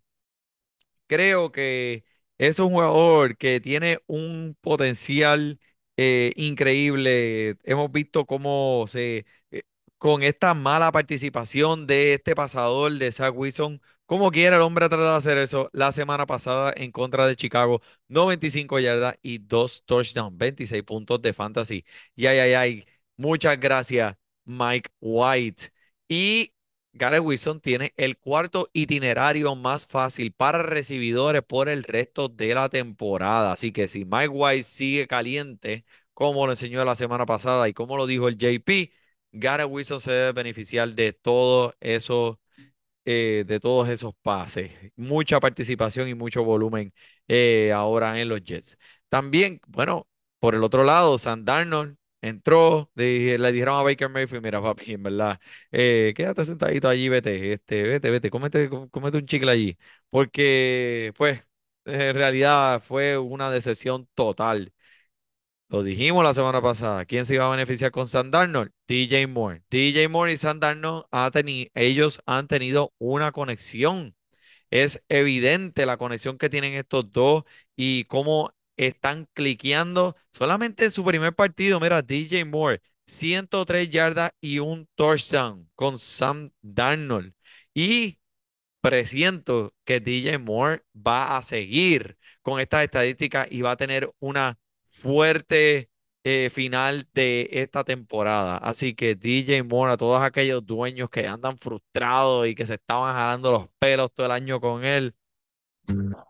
creo 1.06 1.52
que 1.52 2.04
es 2.38 2.58
un 2.58 2.70
jugador 2.70 3.36
que 3.36 3.60
tiene 3.60 3.98
un 4.06 4.56
potencial 4.60 5.58
eh, 5.96 6.32
increíble. 6.36 7.56
Hemos 7.64 7.90
visto 7.92 8.26
cómo 8.26 8.84
se, 8.88 9.26
eh, 9.50 9.62
con 9.98 10.22
esta 10.22 10.54
mala 10.54 10.92
participación 10.92 11.86
de 11.86 12.14
este 12.14 12.34
pasador 12.34 12.92
de 12.98 13.10
Zach 13.12 13.32
Wilson, 13.34 13.80
como 14.08 14.30
quiera 14.32 14.56
el 14.56 14.62
hombre 14.62 14.86
ha 14.86 14.88
tratado 14.88 15.12
de 15.12 15.18
hacer 15.18 15.38
eso 15.38 15.68
la 15.74 15.92
semana 15.92 16.26
pasada 16.26 16.72
en 16.76 16.92
contra 16.92 17.26
de 17.26 17.36
Chicago, 17.36 17.80
95 18.08 18.80
yardas 18.80 19.18
y 19.22 19.38
dos 19.38 19.84
touchdowns, 19.84 20.36
26 20.38 20.82
puntos 20.82 21.20
de 21.22 21.34
fantasy. 21.34 21.84
Y 22.16 22.26
ay, 22.26 22.38
ay, 22.38 22.54
ay, 22.54 22.84
muchas 23.18 23.60
gracias, 23.60 24.16
Mike 24.46 24.90
White. 25.00 25.72
Y 26.08 26.54
Garrett 26.92 27.22
Wilson 27.22 27.60
tiene 27.60 27.92
el 27.96 28.16
cuarto 28.18 28.70
itinerario 28.72 29.54
más 29.54 29.86
fácil 29.86 30.32
para 30.32 30.62
recibidores 30.62 31.42
por 31.42 31.68
el 31.68 31.84
resto 31.84 32.28
de 32.28 32.54
la 32.54 32.68
temporada. 32.70 33.52
Así 33.52 33.72
que 33.72 33.88
si 33.88 34.04
Mike 34.06 34.28
White 34.28 34.62
sigue 34.64 35.06
caliente, 35.06 35.84
como 36.14 36.46
lo 36.46 36.52
enseñó 36.52 36.84
la 36.84 36.96
semana 36.96 37.26
pasada 37.26 37.68
y 37.68 37.74
como 37.74 37.96
lo 37.98 38.06
dijo 38.06 38.28
el 38.28 38.36
JP, 38.38 38.90
Garrett 39.32 39.68
Wilson 39.70 40.00
se 40.00 40.12
debe 40.12 40.32
beneficiar 40.32 40.94
de 40.94 41.12
todo 41.12 41.74
eso 41.80 42.40
eh, 43.10 43.44
de 43.46 43.60
todos 43.60 43.88
esos 43.88 44.14
pases. 44.22 44.72
Mucha 44.96 45.40
participación 45.40 46.08
y 46.08 46.14
mucho 46.14 46.44
volumen 46.44 46.92
eh, 47.28 47.72
ahora 47.72 48.20
en 48.20 48.28
los 48.28 48.42
Jets. 48.42 48.76
También, 49.08 49.60
bueno, 49.68 50.06
por 50.40 50.54
el 50.54 50.62
otro 50.62 50.84
lado, 50.84 51.16
Sam 51.18 51.44
Darnold 51.44 51.96
entró, 52.20 52.90
le 52.94 53.06
dijeron 53.52 53.76
a 53.76 53.82
Baker 53.82 54.08
Mayfield, 54.08 54.42
mira 54.44 54.60
papi, 54.60 54.94
en 54.94 55.02
verdad, 55.04 55.38
eh, 55.72 56.12
quédate 56.16 56.44
sentadito 56.44 56.88
allí, 56.88 57.08
vete, 57.08 57.52
este, 57.52 57.82
vete, 57.84 58.10
vete, 58.10 58.30
cómete, 58.30 58.68
cómete 58.90 59.18
un 59.18 59.26
chicle 59.26 59.50
allí, 59.50 59.78
porque 60.10 61.12
pues 61.16 61.48
en 61.84 62.14
realidad 62.14 62.82
fue 62.82 63.16
una 63.18 63.50
decepción 63.50 64.08
total. 64.14 64.72
Lo 65.70 65.82
dijimos 65.82 66.24
la 66.24 66.32
semana 66.32 66.62
pasada. 66.62 67.04
¿Quién 67.04 67.26
se 67.26 67.34
iba 67.34 67.46
a 67.46 67.50
beneficiar 67.50 67.90
con 67.90 68.06
Sam 68.06 68.30
Darnold? 68.30 68.70
DJ 68.86 69.26
Moore. 69.26 69.62
DJ 69.70 70.08
Moore 70.08 70.32
y 70.32 70.36
Sam 70.38 70.60
Darnold, 70.60 71.04
ha 71.10 71.30
ellos 71.74 72.20
han 72.24 72.48
tenido 72.48 72.94
una 72.98 73.32
conexión. 73.32 74.16
Es 74.70 75.02
evidente 75.08 75.86
la 75.86 75.98
conexión 75.98 76.38
que 76.38 76.48
tienen 76.48 76.74
estos 76.74 77.12
dos 77.12 77.44
y 77.76 78.04
cómo 78.04 78.52
están 78.78 79.28
cliqueando 79.34 80.16
solamente 80.32 80.84
en 80.84 80.90
su 80.90 81.04
primer 81.04 81.34
partido. 81.34 81.80
Mira, 81.80 82.00
DJ 82.02 82.46
Moore, 82.46 82.80
103 83.06 83.90
yardas 83.90 84.30
y 84.40 84.60
un 84.60 84.88
touchdown 84.94 85.70
con 85.74 85.98
Sam 85.98 86.50
Darnold. 86.62 87.34
Y 87.74 88.18
presiento 88.80 89.74
que 89.84 90.00
DJ 90.00 90.38
Moore 90.38 90.82
va 90.94 91.36
a 91.36 91.42
seguir 91.42 92.16
con 92.42 92.60
estas 92.60 92.84
estadísticas 92.84 93.48
y 93.50 93.62
va 93.62 93.72
a 93.72 93.76
tener 93.76 94.10
una 94.18 94.58
fuerte 94.98 95.90
eh, 96.24 96.50
final 96.50 97.08
de 97.14 97.48
esta 97.52 97.84
temporada. 97.84 98.58
Así 98.58 98.94
que 98.94 99.14
DJ 99.14 99.62
Moore, 99.62 99.92
a 99.92 99.96
todos 99.96 100.20
aquellos 100.22 100.64
dueños 100.66 101.08
que 101.10 101.26
andan 101.26 101.58
frustrados 101.58 102.46
y 102.46 102.54
que 102.54 102.66
se 102.66 102.74
estaban 102.74 103.14
jalando 103.14 103.52
los 103.52 103.68
pelos 103.78 104.12
todo 104.12 104.26
el 104.26 104.32
año 104.32 104.60
con 104.60 104.84
él. 104.84 105.14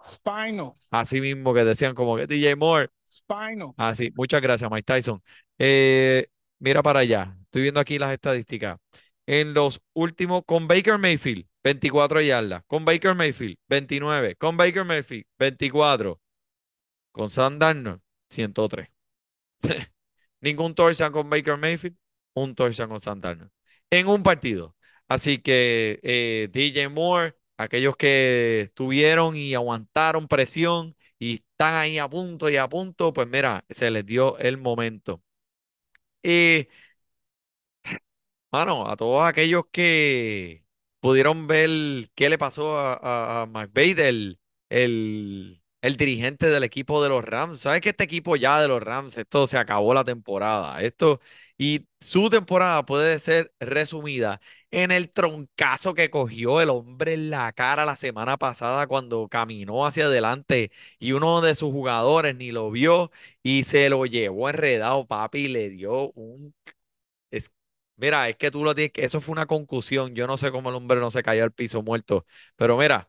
Spinal. 0.09 0.73
Así 0.91 1.21
mismo 1.21 1.53
que 1.53 1.65
decían 1.65 1.95
como 1.95 2.17
que 2.17 2.27
DJ 2.27 2.57
Moore. 2.57 2.91
Spinal. 3.11 3.73
Así, 3.77 4.13
muchas 4.15 4.41
gracias, 4.41 4.71
Mike 4.71 4.85
Tyson. 4.85 5.23
Eh, 5.59 6.27
mira 6.59 6.83
para 6.83 7.01
allá. 7.01 7.37
Estoy 7.45 7.63
viendo 7.63 7.81
aquí 7.81 7.99
las 7.99 8.13
estadísticas. 8.13 8.79
En 9.27 9.53
los 9.53 9.83
últimos, 9.95 10.43
con 10.47 10.69
Baker 10.69 10.99
Mayfield, 10.99 11.47
24 11.65 12.21
yardas. 12.21 12.63
Con 12.67 12.85
Baker 12.85 13.15
Mayfield, 13.15 13.57
29. 13.69 14.37
Con 14.37 14.57
Baker 14.57 14.85
Mayfield, 14.85 15.25
24. 15.39 16.21
Con 17.13 17.29
Sam 17.29 17.59
Darnold, 17.59 18.01
103. 18.31 18.89
Ningún 20.41 20.75
touchdown 20.75 21.13
con 21.13 21.31
Baker 21.31 21.57
Mayfield, 21.59 21.97
un 22.35 22.55
touchdown 22.55 22.91
con 22.91 23.01
Santana. 23.01 23.51
En 23.91 24.09
un 24.09 24.23
partido. 24.23 24.77
Así 25.09 25.39
que 25.39 26.01
eh, 26.03 26.49
DJ 26.53 26.89
Moore, 26.91 27.35
aquellos 27.57 27.97
que 27.97 28.63
estuvieron 28.63 29.37
y 29.37 29.55
aguantaron 29.55 30.29
presión 30.29 30.97
y 31.19 31.35
están 31.37 31.75
ahí 31.75 31.99
a 31.99 32.09
punto 32.09 32.51
y 32.51 32.57
a 32.57 32.69
punto, 32.69 33.13
pues 33.13 33.27
mira, 33.29 33.65
se 33.71 33.91
les 33.91 34.05
dio 34.07 34.39
el 34.39 34.59
momento. 34.59 35.23
Y, 36.23 36.69
mano, 38.53 38.89
a 38.89 38.97
todos 38.97 39.27
aquellos 39.27 39.65
que 39.73 40.65
pudieron 41.01 41.47
ver 41.47 41.71
qué 42.15 42.29
le 42.29 42.39
pasó 42.39 42.79
a, 42.79 42.95
a, 42.95 43.43
a 43.43 43.47
McVay, 43.47 43.93
el, 43.99 44.41
el 44.71 45.58
el 45.81 45.97
dirigente 45.97 46.49
del 46.51 46.65
equipo 46.65 47.03
de 47.03 47.09
los 47.09 47.25
Rams. 47.25 47.59
¿Sabes 47.61 47.81
que 47.81 47.91
este 47.91 48.05
equipo 48.05 48.37
ya 48.37 48.61
de 48.61 48.69
los 48.69 48.83
Rams, 48.83 49.17
esto 49.19 49.47
se 49.47 49.59
acabó 49.59 49.95
la 49.95 50.05
temporada? 50.05 50.83
Esto 50.83 51.21
y 51.57 51.87
su 52.01 52.31
temporada 52.31 52.85
puede 52.85 53.19
ser 53.19 53.53
resumida 53.61 54.41
en 54.71 54.91
el 54.91 55.11
troncazo 55.11 55.95
que 55.95 56.11
cogió 56.11 56.61
el 56.61 56.71
hombre 56.71 57.15
en 57.15 57.31
la 57.31 57.53
cara 57.53 57.85
la 57.87 57.97
semana 57.97 58.37
pasada 58.37 58.87
cuando 58.87 59.29
caminó 59.29 59.87
hacia 59.87 60.05
adelante 60.07 60.71
y 60.99 61.13
uno 61.13 61.41
de 61.41 61.55
sus 61.55 61.73
jugadores 61.73 62.37
ni 62.37 62.51
lo 62.53 62.71
vio 62.71 63.11
y 63.43 63.65
se 63.65 63.89
lo 63.89 64.05
llevó 64.07 64.49
enredado, 64.51 65.07
papi, 65.07 65.47
y 65.47 65.49
le 65.49 65.69
dio 65.71 66.11
un... 66.13 66.55
Es... 67.31 67.51
Mira, 67.97 68.29
es 68.29 68.37
que 68.37 68.51
tú 68.51 68.65
lo 68.65 68.75
tienes 68.75 68.93
que... 68.93 69.05
Eso 69.05 69.21
fue 69.21 69.33
una 69.33 69.47
concusión. 69.47 70.15
Yo 70.15 70.27
no 70.27 70.37
sé 70.37 70.51
cómo 70.53 70.71
el 70.71 70.77
hombre 70.77 71.01
no 71.01 71.11
se 71.11 71.23
cayó 71.23 71.45
al 71.45 71.53
piso 71.53 71.83
muerto. 71.83 72.27
Pero 72.57 72.77
mira, 72.79 73.09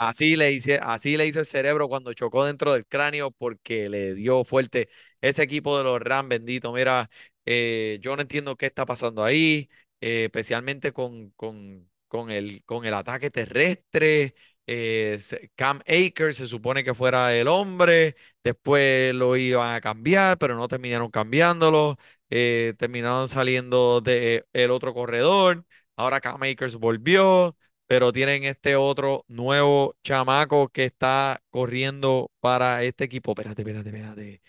Así 0.00 0.36
le 0.36 0.52
hice, 0.52 0.78
así 0.80 1.16
le 1.16 1.26
hizo 1.26 1.40
el 1.40 1.46
cerebro 1.46 1.88
cuando 1.88 2.12
chocó 2.12 2.44
dentro 2.44 2.72
del 2.72 2.86
cráneo 2.86 3.32
porque 3.32 3.88
le 3.88 4.14
dio 4.14 4.44
fuerte 4.44 4.88
ese 5.20 5.42
equipo 5.42 5.76
de 5.76 5.82
los 5.84 6.00
Rams, 6.00 6.28
bendito. 6.28 6.72
Mira, 6.72 7.10
eh, 7.46 7.98
yo 8.00 8.14
no 8.14 8.22
entiendo 8.22 8.56
qué 8.56 8.66
está 8.66 8.86
pasando 8.86 9.24
ahí, 9.24 9.68
eh, 10.00 10.24
especialmente 10.26 10.92
con, 10.92 11.30
con, 11.30 11.90
con, 12.06 12.30
el, 12.30 12.62
con 12.64 12.84
el 12.84 12.94
ataque 12.94 13.30
terrestre. 13.30 14.34
Eh, 14.68 15.18
Cam 15.56 15.80
Akers 15.88 16.36
se 16.36 16.46
supone 16.46 16.84
que 16.84 16.94
fuera 16.94 17.34
el 17.34 17.48
hombre, 17.48 18.14
después 18.44 19.12
lo 19.16 19.36
iban 19.36 19.74
a 19.74 19.80
cambiar, 19.80 20.38
pero 20.38 20.54
no 20.56 20.68
terminaron 20.68 21.10
cambiándolo, 21.10 21.96
terminaron 22.28 23.28
saliendo 23.28 24.00
del 24.00 24.44
el 24.52 24.70
otro 24.70 24.94
corredor. 24.94 25.64
Ahora 25.96 26.20
Cam 26.20 26.42
Akers 26.42 26.76
volvió 26.76 27.56
pero 27.88 28.12
tienen 28.12 28.44
este 28.44 28.76
otro 28.76 29.24
nuevo 29.28 29.96
chamaco 30.04 30.70
que 30.70 30.86
está 30.86 31.42
corriendo 31.50 32.32
para 32.40 32.84
este 32.84 33.04
equipo. 33.04 33.32
Espérate, 33.32 33.62
espérate, 33.62 33.90
espérate. 33.90 34.42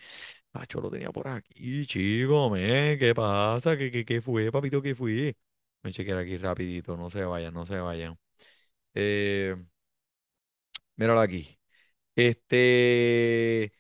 Macho, 0.53 0.81
lo 0.81 0.91
tenía 0.91 1.12
por 1.12 1.27
aquí, 1.29 1.86
chico, 1.88 2.50
me, 2.51 2.98
¿qué 3.00 3.13
pasa? 3.15 3.77
¿Qué, 3.77 3.91
qué, 3.91 4.05
qué 4.05 4.22
fue, 4.22 4.51
papito? 4.51 4.81
¿Qué 4.81 4.96
fue? 4.96 5.36
Voy 5.84 5.91
a 5.91 5.93
chequear 5.93 6.19
aquí 6.19 6.38
rapidito, 6.38 6.98
no 6.98 7.10
se 7.12 7.24
vayan, 7.25 7.53
no 7.53 7.65
se 7.67 7.79
vayan. 7.79 8.17
Eh, 8.96 9.55
míralo 10.96 11.22
aquí. 11.22 11.58
Este, 12.15 13.74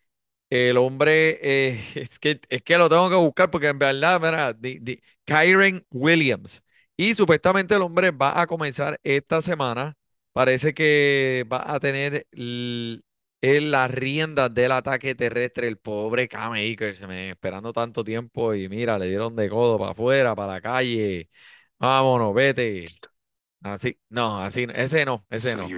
el 0.49 0.77
hombre, 0.77 1.39
eh, 1.43 1.81
es 1.95 2.19
que, 2.19 2.41
es 2.49 2.61
que 2.63 2.79
lo 2.79 2.89
tengo 2.89 3.09
que 3.09 3.17
buscar 3.17 3.51
porque 3.51 3.67
en 3.69 3.79
verdad, 3.79 4.21
mira, 4.21 4.55
Kyren 5.25 5.85
Williams 5.91 6.63
y 6.99 7.15
supuestamente 7.15 7.75
el 7.75 7.81
hombre 7.81 8.11
va 8.11 8.41
a 8.41 8.45
comenzar 8.45 8.99
esta 9.03 9.41
semana. 9.41 9.95
Parece 10.33 10.73
que 10.73 11.47
va 11.49 11.73
a 11.73 11.79
tener 11.79 12.27
en 12.33 13.71
las 13.71 13.89
riendas 13.89 14.53
del 14.53 14.73
ataque 14.73 15.15
terrestre. 15.15 15.69
El 15.69 15.77
pobre 15.77 16.27
Cam 16.27 16.51
Akers, 16.51 17.07
me 17.07 17.29
esperando 17.29 17.71
tanto 17.71 18.03
tiempo. 18.03 18.53
Y 18.53 18.67
mira, 18.67 18.99
le 18.99 19.07
dieron 19.07 19.33
de 19.37 19.49
codo 19.49 19.79
para 19.79 19.91
afuera, 19.91 20.35
para 20.35 20.55
la 20.55 20.61
calle. 20.61 21.29
Vámonos, 21.79 22.33
vete. 22.35 22.85
Así, 23.63 23.97
no, 24.09 24.41
así, 24.41 24.67
ese 24.73 25.05
no, 25.05 25.25
ese 25.29 25.55
no. 25.55 25.69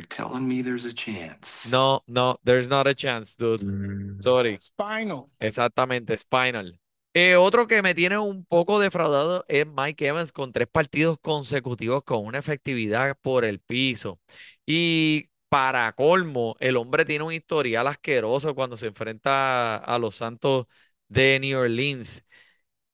No, 1.69 2.03
no, 2.07 2.39
there's 2.43 2.67
not 2.67 2.87
a 2.87 2.95
chance, 2.95 3.35
dude. 3.37 3.63
Mm. 3.63 4.23
Sorry. 4.23 4.57
Spinal. 4.57 5.27
Exactamente, 5.39 6.17
spinal. 6.17 6.80
Eh, 7.13 7.36
otro 7.36 7.68
que 7.68 7.82
me 7.82 7.94
tiene 7.94 8.18
un 8.18 8.46
poco 8.46 8.80
defraudado 8.80 9.44
es 9.50 9.65
Mike 9.68 10.08
Evans 10.08 10.32
con 10.32 10.53
tres 10.53 10.68
partidos 10.70 11.18
consecutivos 11.20 12.03
con 12.06 12.25
una 12.25 12.38
efectividad 12.39 13.18
por 13.22 13.44
el 13.44 13.60
piso. 13.60 14.22
Y 14.65 15.30
para 15.50 15.91
colmo, 15.94 16.56
el 16.62 16.77
hombre 16.77 17.03
tiene 17.03 17.25
un 17.25 17.34
historial 17.34 17.88
asqueroso 17.88 18.56
cuando 18.56 18.77
se 18.77 18.88
enfrenta 18.88 19.75
a 19.77 20.00
los 20.00 20.15
Santos 20.15 20.68
de 21.10 21.38
New 21.41 21.60
Orleans. 21.60 22.24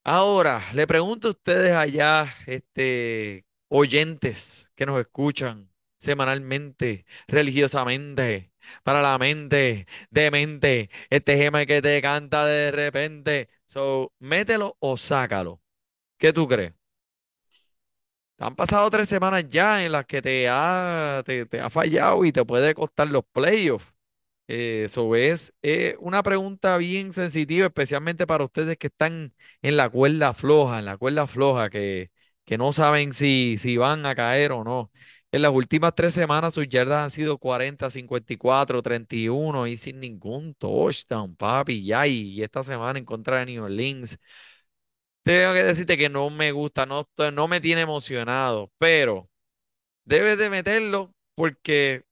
Ahora, 0.03 0.61
le 0.73 0.87
pregunto 0.87 1.27
a 1.29 1.31
ustedes 1.31 1.73
allá, 1.73 2.27
este, 2.47 3.45
oyentes 3.67 4.71
que 4.75 4.85
nos 4.85 4.99
escuchan 4.99 5.69
semanalmente, 5.99 7.05
religiosamente, 7.27 8.53
para 8.83 9.01
la 9.01 9.17
mente, 9.17 9.85
de 10.09 10.31
mente, 10.31 10.89
este 11.09 11.37
gema 11.37 11.65
que 11.65 11.81
te 11.81 12.01
canta 12.01 12.45
de 12.45 12.71
repente. 12.71 13.49
So, 13.73 14.11
mételo 14.19 14.75
o 14.79 14.97
sácalo. 14.97 15.61
¿Qué 16.19 16.33
tú 16.33 16.47
crees? 16.47 16.73
Han 18.39 18.55
pasado 18.55 18.89
tres 18.91 19.09
semanas 19.09 19.45
ya 19.49 19.83
en 19.83 19.91
las 19.91 20.05
que 20.05 20.21
te 20.21 20.47
ha, 20.49 21.23
te, 21.25 21.47
ha 21.59 21.69
fallado 21.71 22.23
y 22.23 22.31
te 22.31 22.45
puede 22.45 22.73
costar 22.75 23.07
los 23.07 23.23
playoffs. 23.31 23.95
Eso 24.47 25.15
es 25.15 25.55
eh, 25.63 25.95
una 25.99 26.23
pregunta 26.23 26.77
bien 26.77 27.13
sensitiva, 27.13 27.67
especialmente 27.67 28.27
para 28.27 28.43
ustedes 28.45 28.77
que 28.77 28.87
están 28.87 29.33
en 29.61 29.77
la 29.77 29.89
cuerda 29.89 30.33
floja, 30.33 30.79
en 30.79 30.85
la 30.85 30.97
cuerda 30.97 31.27
floja, 31.27 31.69
que, 31.69 32.11
que 32.45 32.57
no 32.57 32.73
saben 32.73 33.13
si, 33.13 33.57
si 33.59 33.77
van 33.77 34.05
a 34.05 34.15
caer 34.15 34.51
o 34.53 34.63
no. 34.65 34.91
En 35.37 35.43
las 35.43 35.51
últimas 35.51 35.93
tres 35.93 36.15
semanas 36.15 36.55
sus 36.55 36.67
yardas 36.67 37.03
han 37.03 37.11
sido 37.11 37.37
40, 37.37 37.91
54, 37.91 38.81
31 38.81 39.67
y 39.67 39.77
sin 39.77 39.99
ningún 39.99 40.55
touchdown, 40.55 41.35
papi. 41.35 41.85
Ya, 41.85 42.07
y 42.07 42.41
esta 42.41 42.63
semana 42.63 42.97
en 42.97 43.05
contra 43.05 43.37
de 43.37 43.45
New 43.45 43.65
Orleans. 43.65 44.17
Tengo 45.23 45.53
que 45.53 45.63
decirte 45.63 45.97
que 45.97 46.09
no 46.09 46.29
me 46.31 46.51
gusta, 46.51 46.85
no, 46.87 47.07
no 47.33 47.47
me 47.47 47.59
tiene 47.59 47.81
emocionado, 47.81 48.71
pero 48.79 49.29
debes 50.05 50.37
de 50.39 50.49
meterlo 50.49 51.13
porque, 51.35 52.05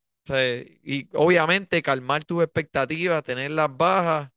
y 0.83 1.09
obviamente 1.15 1.81
calmar 1.81 2.25
tus 2.25 2.43
expectativas, 2.43 3.23
tenerlas 3.23 3.69
bajas 3.77 4.31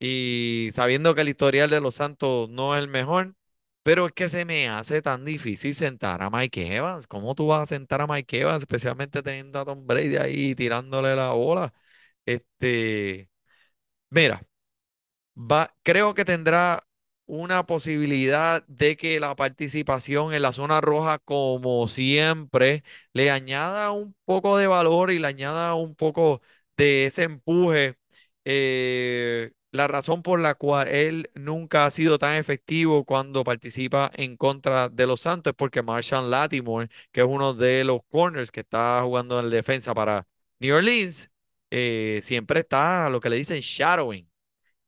y 0.00 0.70
sabiendo 0.72 1.14
que 1.14 1.22
el 1.22 1.30
historial 1.30 1.70
de 1.70 1.80
los 1.80 1.96
Santos 1.96 2.48
no 2.50 2.76
es 2.76 2.82
el 2.82 2.88
mejor, 2.88 3.34
pero 3.82 4.06
es 4.06 4.12
que 4.12 4.28
se 4.28 4.44
me 4.44 4.68
hace 4.68 5.02
tan 5.02 5.24
difícil 5.24 5.74
sentar 5.74 6.22
a 6.22 6.30
Mike 6.30 6.76
Evans. 6.76 7.06
¿Cómo 7.06 7.34
tú 7.34 7.48
vas 7.48 7.62
a 7.62 7.66
sentar 7.66 8.00
a 8.02 8.06
Mike 8.06 8.40
Evans, 8.40 8.62
especialmente 8.62 9.22
teniendo 9.22 9.58
a 9.60 9.64
Tom 9.64 9.86
Brady 9.86 10.16
ahí 10.16 10.54
tirándole 10.54 11.16
la 11.16 11.32
bola? 11.32 11.72
Este, 12.26 13.30
mira. 14.10 14.42
Va, 15.36 15.74
creo 15.82 16.14
que 16.14 16.24
tendrá 16.24 16.86
una 17.26 17.64
posibilidad 17.64 18.64
de 18.66 18.96
que 18.96 19.18
la 19.20 19.34
participación 19.34 20.34
en 20.34 20.42
la 20.42 20.52
zona 20.52 20.80
roja, 20.80 21.18
como 21.18 21.88
siempre, 21.88 22.84
le 23.14 23.30
añada 23.30 23.90
un 23.92 24.14
poco 24.24 24.58
de 24.58 24.66
valor 24.66 25.10
y 25.10 25.18
le 25.18 25.26
añada 25.28 25.74
un 25.74 25.94
poco 25.94 26.42
de 26.76 27.06
ese 27.06 27.22
empuje. 27.24 27.96
Eh, 28.44 29.52
la 29.72 29.88
razón 29.88 30.22
por 30.22 30.38
la 30.40 30.54
cual 30.54 30.88
él 30.88 31.30
nunca 31.34 31.86
ha 31.86 31.90
sido 31.90 32.18
tan 32.18 32.36
efectivo 32.36 33.04
cuando 33.04 33.44
participa 33.44 34.10
en 34.14 34.36
contra 34.36 34.88
de 34.88 35.06
los 35.06 35.20
Santos 35.22 35.52
es 35.52 35.56
porque 35.56 35.82
Marshall 35.82 36.30
Latimore, 36.30 36.88
que 37.10 37.20
es 37.22 37.26
uno 37.28 37.54
de 37.54 37.84
los 37.84 38.00
corners 38.08 38.50
que 38.50 38.60
está 38.60 39.02
jugando 39.02 39.40
en 39.40 39.50
defensa 39.50 39.94
para 39.94 40.26
New 40.60 40.76
Orleans, 40.76 41.32
eh, 41.70 42.20
siempre 42.22 42.60
está 42.60 43.08
lo 43.10 43.20
que 43.20 43.30
le 43.30 43.36
dicen 43.36 43.60
shadowing 43.60 44.30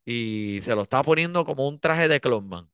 y 0.04 0.60
se 0.62 0.74
lo 0.74 0.82
está 0.82 1.02
poniendo 1.02 1.44
como 1.44 1.68
un 1.68 1.80
traje 1.80 2.08
de 2.08 2.20
Clonman. 2.20 2.70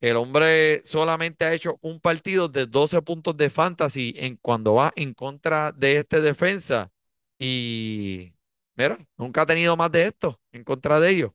El 0.00 0.16
hombre 0.16 0.80
solamente 0.84 1.44
ha 1.44 1.52
hecho 1.54 1.78
un 1.82 2.00
partido 2.00 2.48
de 2.48 2.66
12 2.66 3.02
puntos 3.02 3.36
de 3.36 3.50
fantasy 3.50 4.14
en 4.16 4.36
cuando 4.36 4.74
va 4.74 4.92
en 4.96 5.14
contra 5.14 5.72
de 5.72 5.98
este 5.98 6.20
defensa. 6.20 6.92
Y 7.38 8.34
mira, 8.76 8.98
nunca 9.16 9.42
ha 9.42 9.46
tenido 9.46 9.76
más 9.76 9.90
de 9.92 10.06
esto 10.06 10.40
en 10.52 10.64
contra 10.64 11.00
de 11.00 11.10
ellos. 11.10 11.32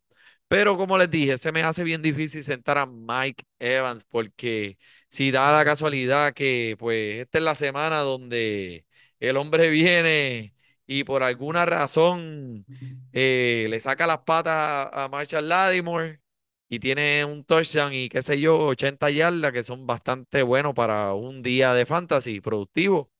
Pero 0.53 0.77
como 0.77 0.99
les 0.99 1.09
dije, 1.09 1.39
se 1.39 1.51
me 1.51 1.63
hace 1.63 1.83
bien 1.83 2.03
difícil 2.03 2.43
sentar 2.43 2.77
a 2.77 2.85
Mike 2.85 3.43
Evans 3.57 4.03
porque 4.03 4.77
si 5.07 5.31
da 5.31 5.51
la 5.51 5.65
casualidad 5.65 6.31
que 6.33 6.75
pues 6.77 7.21
esta 7.21 7.39
es 7.39 7.43
la 7.43 7.55
semana 7.55 8.01
donde 8.01 8.85
el 9.19 9.37
hombre 9.37 9.71
viene 9.71 10.53
y 10.85 11.05
por 11.05 11.23
alguna 11.23 11.65
razón 11.65 12.65
eh, 13.13 13.65
le 13.67 13.79
saca 13.79 14.05
las 14.05 14.19
patas 14.19 14.89
a 14.93 15.07
Marshall 15.09 15.49
Lattimore 15.49 16.21
y 16.69 16.77
tiene 16.79 17.25
un 17.25 17.43
touchdown 17.43 17.91
y 17.91 18.07
qué 18.07 18.21
sé 18.21 18.39
yo, 18.39 18.59
80 18.59 19.09
yardas 19.09 19.53
que 19.53 19.63
son 19.63 19.87
bastante 19.87 20.43
buenos 20.43 20.75
para 20.75 21.15
un 21.15 21.41
día 21.41 21.73
de 21.73 21.87
fantasy 21.87 22.41
productivo, 22.41 23.11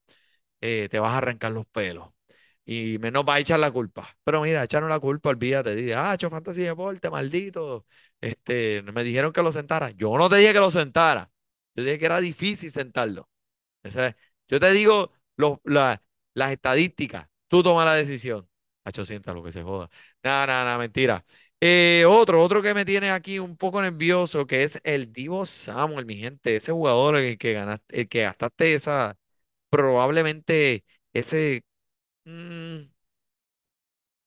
eh, 0.62 0.88
te 0.92 1.00
vas 1.00 1.13
a 1.13 1.18
arrancar 1.20 1.52
los 1.52 1.66
pelos. 1.68 2.12
Y 2.65 2.98
menos 3.00 3.25
va 3.27 3.36
a 3.36 3.39
echar 3.39 3.60
la 3.60 3.72
culpa. 3.72 4.08
Pero 4.24 4.41
mira, 4.41 4.63
echaron 4.63 4.89
la 4.89 5.00
culpa, 5.00 5.29
olvídate. 5.29 5.75
Dice, 5.75 5.96
ah, 5.96 6.13
hecho 6.13 6.29
fantasy 6.29 6.62
deporte, 6.63 7.10
maldito. 7.10 7.86
Este, 8.22 8.82
me 8.84 9.03
dijeron 9.03 9.34
que 9.34 9.41
lo 9.43 9.51
sentara. 9.51 9.91
Yo 9.91 10.17
no 10.17 10.29
te 10.29 10.38
dije 10.38 10.53
que 10.53 10.60
lo 10.60 10.72
sentara. 10.72 11.29
Yo 11.75 11.84
dije 11.84 12.00
que 12.00 12.05
era 12.05 12.22
difícil 12.22 12.72
sentarlo. 12.72 13.29
Es- 13.83 13.98
yo 14.48 14.59
te 14.59 14.72
digo 14.72 15.11
la- 15.64 16.01
las 16.33 16.51
estadísticas. 16.51 17.27
Tú 17.48 17.64
tomas 17.64 17.85
la 17.85 17.96
decisión. 17.96 18.48
Hacho, 18.85 19.05
sienta 19.05 19.33
lo 19.33 19.44
que 19.44 19.51
se 19.51 19.64
joda. 19.64 19.90
Nada, 20.24 20.48
nada, 20.48 20.64
nada, 20.66 20.77
mentira. 20.77 21.24
Eh, 21.61 22.03
otro, 22.07 22.42
otro 22.44 22.61
que 22.61 22.74
me 22.74 22.83
tiene 22.85 23.11
aquí 23.11 23.40
un 23.40 23.55
poco 23.55 23.81
nervioso, 23.81 24.46
que 24.46 24.64
es 24.64 24.81
el 24.83 25.14
Divo 25.14 25.46
Samuel, 25.46 26.05
mi 26.05 26.16
gente. 26.18 26.55
Ese 26.57 26.72
jugador 26.74 27.16
el 27.18 27.38
que 27.38 27.53
ganaste, 27.53 28.01
el 28.01 28.09
que 28.09 28.24
gastaste 28.24 28.74
esa, 28.74 29.16
probablemente 29.70 30.85
ese 31.14 31.64
mm, 32.25 32.88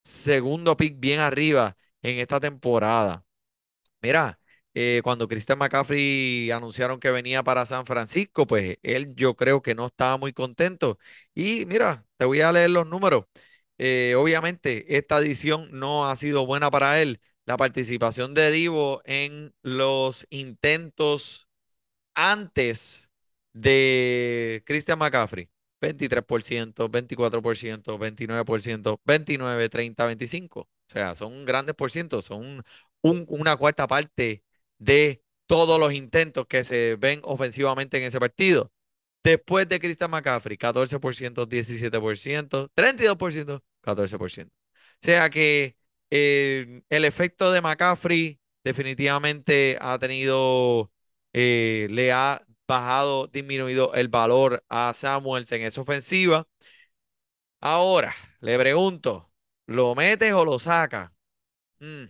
segundo 0.02 0.76
pick 0.76 0.98
bien 0.98 1.20
arriba 1.20 1.76
en 2.02 2.18
esta 2.18 2.40
temporada. 2.40 3.24
Mira, 4.02 4.40
eh, 4.74 5.02
cuando 5.04 5.28
Christian 5.28 5.59
McCaffrey 5.59 6.50
anunciaron 6.52 7.00
que 7.00 7.11
venía 7.12 7.42
para 7.44 7.66
San 7.66 7.87
Francisco, 7.87 8.46
pues 8.46 8.78
él 8.82 9.14
yo 9.16 9.37
creo 9.37 9.62
que 9.62 9.74
no 9.74 9.87
estaba 9.87 10.18
muy 10.18 10.32
contento. 10.32 10.98
Y 11.35 11.66
mira, 11.66 12.06
te 12.16 12.26
voy 12.26 12.40
a 12.42 12.52
leer 12.52 12.70
los 12.70 12.87
números. 12.88 13.26
Eh, 13.78 14.14
obviamente, 14.18 14.96
esta 14.98 15.18
edición 15.20 15.68
no 15.72 16.09
ha 16.11 16.16
sido 16.16 16.46
buena 16.46 16.70
para 16.70 17.00
él. 17.02 17.20
La 17.46 17.56
participación 17.59 18.35
de 18.35 18.50
Divo 18.52 19.02
en 19.06 19.54
los 19.62 20.26
intentos 20.30 21.48
antes 22.14 23.11
de 23.54 24.62
Christian 24.66 24.98
McCaffrey. 25.00 25.50
23%, 25.80 26.88
24%, 26.90 27.98
29%, 27.98 29.00
29, 29.04 29.68
30, 29.68 30.06
25. 30.06 30.60
O 30.62 30.68
sea, 30.86 31.14
son 31.14 31.44
grandes 31.44 31.74
por 31.74 31.90
ciento, 31.90 32.22
son 32.22 32.62
un- 33.02 33.24
una 33.28 33.56
cuarta 33.56 33.86
parte 33.86 34.42
de 34.78 35.22
todos 35.46 35.78
los 35.80 35.92
intentos 35.92 36.46
que 36.46 36.64
se 36.64 36.96
ven 36.96 37.20
ofensivamente 37.24 37.98
en 37.98 38.04
ese 38.04 38.18
partido. 38.20 38.72
Después 39.24 39.68
de 39.68 39.80
Christian 39.80 40.10
McCaffrey, 40.10 40.56
14%, 40.56 41.46
17%, 41.46 42.68
32%, 42.74 43.62
14%. 43.80 44.52
O 44.94 44.98
sea 45.00 45.28
que 45.30 45.76
eh, 46.10 46.82
el 46.88 47.04
efecto 47.04 47.50
de 47.52 47.60
McCaffrey 47.60 48.40
definitivamente 48.64 49.78
ha 49.80 49.98
tenido 49.98 50.92
eh, 51.32 51.88
le 51.90 52.12
ha 52.12 52.40
bajado, 52.66 53.26
disminuido 53.29 53.94
el 53.94 54.09
valor 54.09 54.64
a 54.68 54.92
Samuels 54.94 55.52
en 55.52 55.62
esa 55.62 55.81
ofensiva. 55.81 56.46
Ahora, 57.61 58.14
le 58.40 58.59
pregunto, 58.59 59.31
¿lo 59.66 59.94
metes 59.94 60.33
o 60.33 60.44
lo 60.44 60.59
sacas? 60.59 61.11
Mm, 61.81 62.05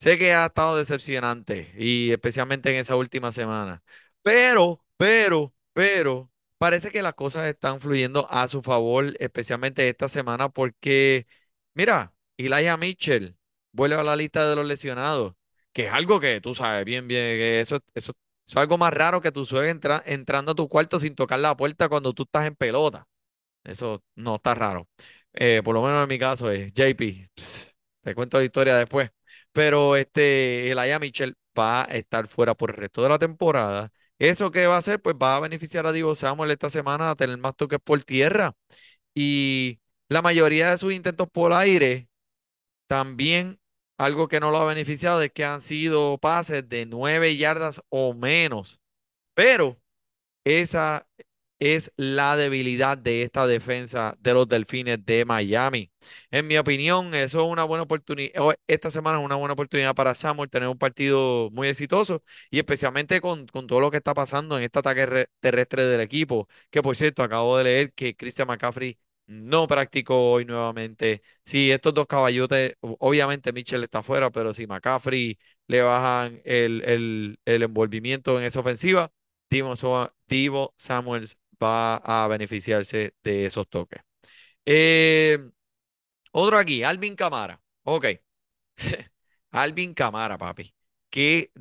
sé 0.00 0.18
que 0.18 0.34
ha 0.34 0.46
estado 0.46 0.78
decepcionante 0.78 1.72
y 1.78 2.12
especialmente 2.12 2.70
en 2.70 2.78
esa 2.78 2.96
última 2.96 3.32
semana. 3.32 3.82
Pero, 4.22 4.84
pero, 4.96 5.54
pero, 5.74 6.32
parece 6.58 6.90
que 6.92 7.02
las 7.02 7.14
cosas 7.14 7.48
están 7.48 7.80
fluyendo 7.80 8.28
a 8.30 8.48
su 8.48 8.62
favor, 8.62 9.14
especialmente 9.20 9.88
esta 9.88 10.08
semana, 10.08 10.48
porque, 10.50 11.26
mira, 11.74 12.14
Elijah 12.38 12.76
Mitchell 12.76 13.36
vuelve 13.72 13.96
a 13.96 14.04
la 14.04 14.16
lista 14.16 14.48
de 14.48 14.56
los 14.56 14.66
lesionados, 14.66 15.34
que 15.72 15.86
es 15.86 15.92
algo 15.92 16.20
que 16.20 16.40
tú 16.40 16.54
sabes 16.54 16.84
bien, 16.84 17.08
bien, 17.08 17.36
que 17.38 17.60
eso, 17.60 17.80
eso, 17.94 18.12
es 18.52 18.62
algo 18.62 18.78
más 18.78 18.92
raro 18.94 19.20
que 19.20 19.32
tu 19.32 19.44
suegra 19.44 19.70
entra- 19.70 20.02
entrando 20.06 20.52
a 20.52 20.54
tu 20.54 20.68
cuarto 20.68 20.98
sin 21.00 21.14
tocar 21.14 21.40
la 21.40 21.56
puerta 21.56 21.88
cuando 21.88 22.12
tú 22.12 22.24
estás 22.24 22.46
en 22.46 22.54
pelota. 22.56 23.06
Eso 23.64 24.02
no 24.16 24.36
está 24.36 24.54
raro. 24.54 24.88
Eh, 25.34 25.62
por 25.64 25.74
lo 25.74 25.82
menos 25.82 26.02
en 26.02 26.08
mi 26.08 26.18
caso 26.18 26.50
es 26.50 26.72
JP. 26.72 27.24
Ps, 27.34 27.76
Te 28.02 28.14
cuento 28.14 28.38
la 28.38 28.44
historia 28.44 28.76
después. 28.76 29.10
Pero 29.52 29.96
este, 29.96 30.70
Elijah 30.70 30.98
Mitchell 30.98 31.34
va 31.58 31.82
a 31.82 31.84
estar 31.86 32.26
fuera 32.28 32.54
por 32.54 32.70
el 32.70 32.76
resto 32.76 33.02
de 33.02 33.08
la 33.10 33.18
temporada. 33.18 33.90
¿Eso 34.18 34.50
qué 34.50 34.66
va 34.66 34.76
a 34.76 34.78
hacer? 34.78 35.00
Pues 35.02 35.16
va 35.20 35.36
a 35.36 35.40
beneficiar 35.40 35.86
a 35.86 35.92
Divo 35.92 36.14
Samuel 36.14 36.50
esta 36.50 36.70
semana 36.70 37.10
a 37.10 37.14
tener 37.16 37.36
más 37.38 37.56
toques 37.56 37.78
por 37.82 38.02
tierra. 38.04 38.52
Y 39.14 39.80
la 40.08 40.22
mayoría 40.22 40.70
de 40.70 40.78
sus 40.78 40.92
intentos 40.94 41.28
por 41.32 41.52
aire, 41.52 42.08
también 42.86 43.58
algo 43.98 44.28
que 44.28 44.40
no 44.40 44.50
lo 44.50 44.58
ha 44.58 44.66
beneficiado 44.66 45.20
es 45.22 45.32
que 45.32 45.44
han 45.44 45.60
sido 45.60 46.18
pases 46.18 46.68
de 46.68 46.86
nueve 46.86 47.36
yardas 47.36 47.82
o 47.90 48.14
menos. 48.14 48.80
Pero 49.34 49.78
esa 50.44 51.08
es 51.60 51.92
la 51.96 52.36
debilidad 52.36 52.96
de 52.98 53.22
esta 53.22 53.46
defensa 53.46 54.16
de 54.20 54.34
los 54.34 54.48
Delfines 54.48 55.04
de 55.04 55.24
Miami. 55.24 55.90
En 56.30 56.46
mi 56.46 56.56
opinión, 56.56 57.14
eso 57.14 57.40
es 57.44 57.50
una 57.52 57.64
buena 57.64 57.82
oportunidad. 57.82 58.32
Esta 58.68 58.90
semana 58.92 59.18
es 59.18 59.24
una 59.24 59.34
buena 59.36 59.54
oportunidad 59.54 59.94
para 59.94 60.14
Samuel 60.14 60.50
tener 60.50 60.68
un 60.68 60.78
partido 60.78 61.50
muy 61.52 61.68
exitoso 61.68 62.22
y 62.50 62.58
especialmente 62.58 63.20
con, 63.20 63.46
con 63.48 63.66
todo 63.66 63.80
lo 63.80 63.90
que 63.90 63.96
está 63.98 64.14
pasando 64.14 64.56
en 64.56 64.64
este 64.64 64.78
ataque 64.78 65.06
re- 65.06 65.26
terrestre 65.40 65.84
del 65.84 66.00
equipo. 66.00 66.48
Que 66.70 66.82
por 66.82 66.96
cierto, 66.96 67.22
acabo 67.24 67.58
de 67.58 67.64
leer 67.64 67.92
que 67.92 68.16
Christian 68.16 68.46
McCaffrey 68.48 68.98
no 69.28 69.66
practicó 69.68 70.32
hoy 70.32 70.44
nuevamente. 70.46 71.22
Si 71.44 71.70
estos 71.72 71.94
dos 71.94 72.06
caballotes, 72.08 72.76
obviamente 72.80 73.52
Mitchell 73.52 73.84
está 73.84 74.02
fuera, 74.02 74.30
pero 74.30 74.54
si 74.54 74.66
McCaffrey 74.66 75.38
le 75.68 75.82
bajan 75.82 76.40
el, 76.44 76.82
el 76.86 77.38
el 77.46 77.62
envolvimiento 77.64 78.38
en 78.40 78.46
esa 78.46 78.60
ofensiva. 78.60 79.12
Divo, 79.50 79.76
Sa- 79.76 80.12
Divo 80.28 80.74
Samuels 80.78 81.38
va 81.62 81.96
a 81.96 82.28
beneficiarse 82.28 83.14
de 83.24 83.46
esos 83.46 83.68
toques. 83.68 84.02
Eh, 84.66 85.38
Otro 86.32 86.58
aquí, 86.58 86.82
Alvin 86.82 87.14
Camara. 87.16 87.60
Ok. 87.84 88.06
Alvin 89.52 89.94
Camara, 89.94 90.38
papi. 90.38 90.74
Qué, 91.10 91.52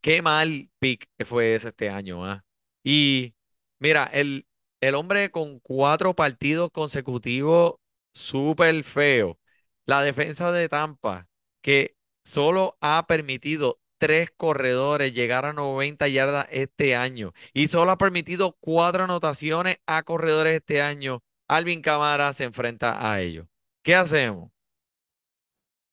qué 0.00 0.22
mal 0.22 0.70
pick 0.78 1.08
fue 1.26 1.54
ese 1.54 1.68
este 1.68 1.90
año, 1.90 2.24
¿ah? 2.26 2.44
Y 2.82 3.34
mira, 3.78 4.04
el, 4.12 4.46
el 4.88 4.94
hombre 4.94 5.30
con 5.30 5.60
cuatro 5.60 6.14
partidos 6.14 6.70
consecutivos 6.70 7.76
súper 8.12 8.84
feo. 8.84 9.38
La 9.86 10.02
defensa 10.02 10.52
de 10.52 10.68
Tampa, 10.68 11.28
que 11.62 11.96
solo 12.22 12.76
ha 12.80 13.06
permitido 13.06 13.80
tres 13.98 14.30
corredores 14.36 15.14
llegar 15.14 15.46
a 15.46 15.54
90 15.54 16.08
yardas 16.08 16.46
este 16.50 16.96
año 16.96 17.32
y 17.54 17.68
solo 17.68 17.92
ha 17.92 17.98
permitido 17.98 18.58
cuatro 18.60 19.04
anotaciones 19.04 19.78
a 19.86 20.02
corredores 20.02 20.56
este 20.56 20.82
año. 20.82 21.22
Alvin 21.48 21.80
Camara 21.80 22.32
se 22.34 22.44
enfrenta 22.44 23.10
a 23.10 23.20
ellos. 23.22 23.46
¿Qué 23.82 23.94
hacemos? 23.94 24.50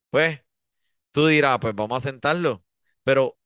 Pues 0.09 0.41
tú 1.11 1.27
dirás, 1.27 1.59
pues 1.61 1.75
vamos 1.75 1.97
a 2.05 2.09
sentarlo, 2.09 2.63
pero 3.03 3.37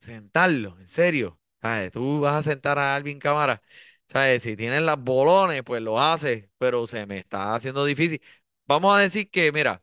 sentarlo, 0.00 0.78
en 0.80 0.88
serio. 0.88 1.40
¿Sabes? 1.62 1.92
Tú 1.92 2.20
vas 2.20 2.36
a 2.36 2.42
sentar 2.42 2.78
a 2.78 2.96
Alvin 2.96 3.18
Camara. 3.20 3.62
¿Sabes? 4.08 4.42
Si 4.42 4.56
tienes 4.56 4.82
las 4.82 4.98
bolones, 4.98 5.62
pues 5.64 5.82
lo 5.82 6.00
haces, 6.00 6.48
pero 6.58 6.86
se 6.86 7.06
me 7.06 7.18
está 7.18 7.54
haciendo 7.54 7.84
difícil. 7.84 8.20
Vamos 8.66 8.94
a 8.96 9.00
decir 9.00 9.30
que, 9.30 9.50
mira, 9.52 9.82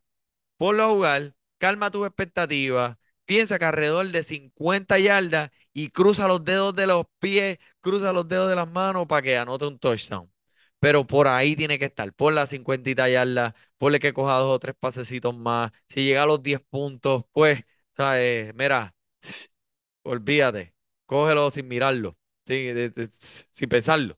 ponlo 0.58 0.84
a 0.84 0.88
jugar, 0.90 1.36
calma 1.58 1.92
tus 1.92 2.08
expectativas, 2.08 2.98
piensa 3.26 3.60
que 3.60 3.66
alrededor 3.66 4.10
de 4.12 4.24
50 4.24 5.00
yardas 5.00 5.52
y 5.74 5.90
cruza 5.90 6.28
los 6.28 6.44
dedos 6.46 6.76
de 6.76 6.88
los 6.88 7.06
pies, 7.20 7.60
cruza 7.82 8.14
los 8.14 8.28
dedos 8.28 8.50
de 8.50 8.56
las 8.56 8.70
manos 8.72 9.08
para 9.08 9.22
que 9.22 9.38
anote 9.38 9.68
un 9.68 9.80
touchdown. 9.80 10.32
Pero 10.80 11.08
por 11.08 11.28
ahí 11.28 11.56
tiene 11.56 11.80
que 11.80 11.86
estar, 11.86 12.14
por 12.14 12.34
las 12.34 12.50
50 12.52 13.08
yardas, 13.10 13.54
ponle 13.78 14.00
que 14.00 14.14
coja 14.14 14.36
dos 14.38 14.56
o 14.56 14.60
tres 14.60 14.76
pasecitos 14.80 15.38
más. 15.38 15.72
Si 15.88 16.04
llega 16.06 16.24
a 16.24 16.26
los 16.26 16.44
10 16.44 16.62
puntos, 16.62 17.24
pues, 17.32 17.64
¿sabes? 17.94 18.54
Mira, 18.56 18.96
olvídate, 20.04 20.76
cógelo 21.06 21.50
sin 21.52 21.68
mirarlo, 21.68 22.18
sin 22.46 23.70
pensarlo. 23.70 24.18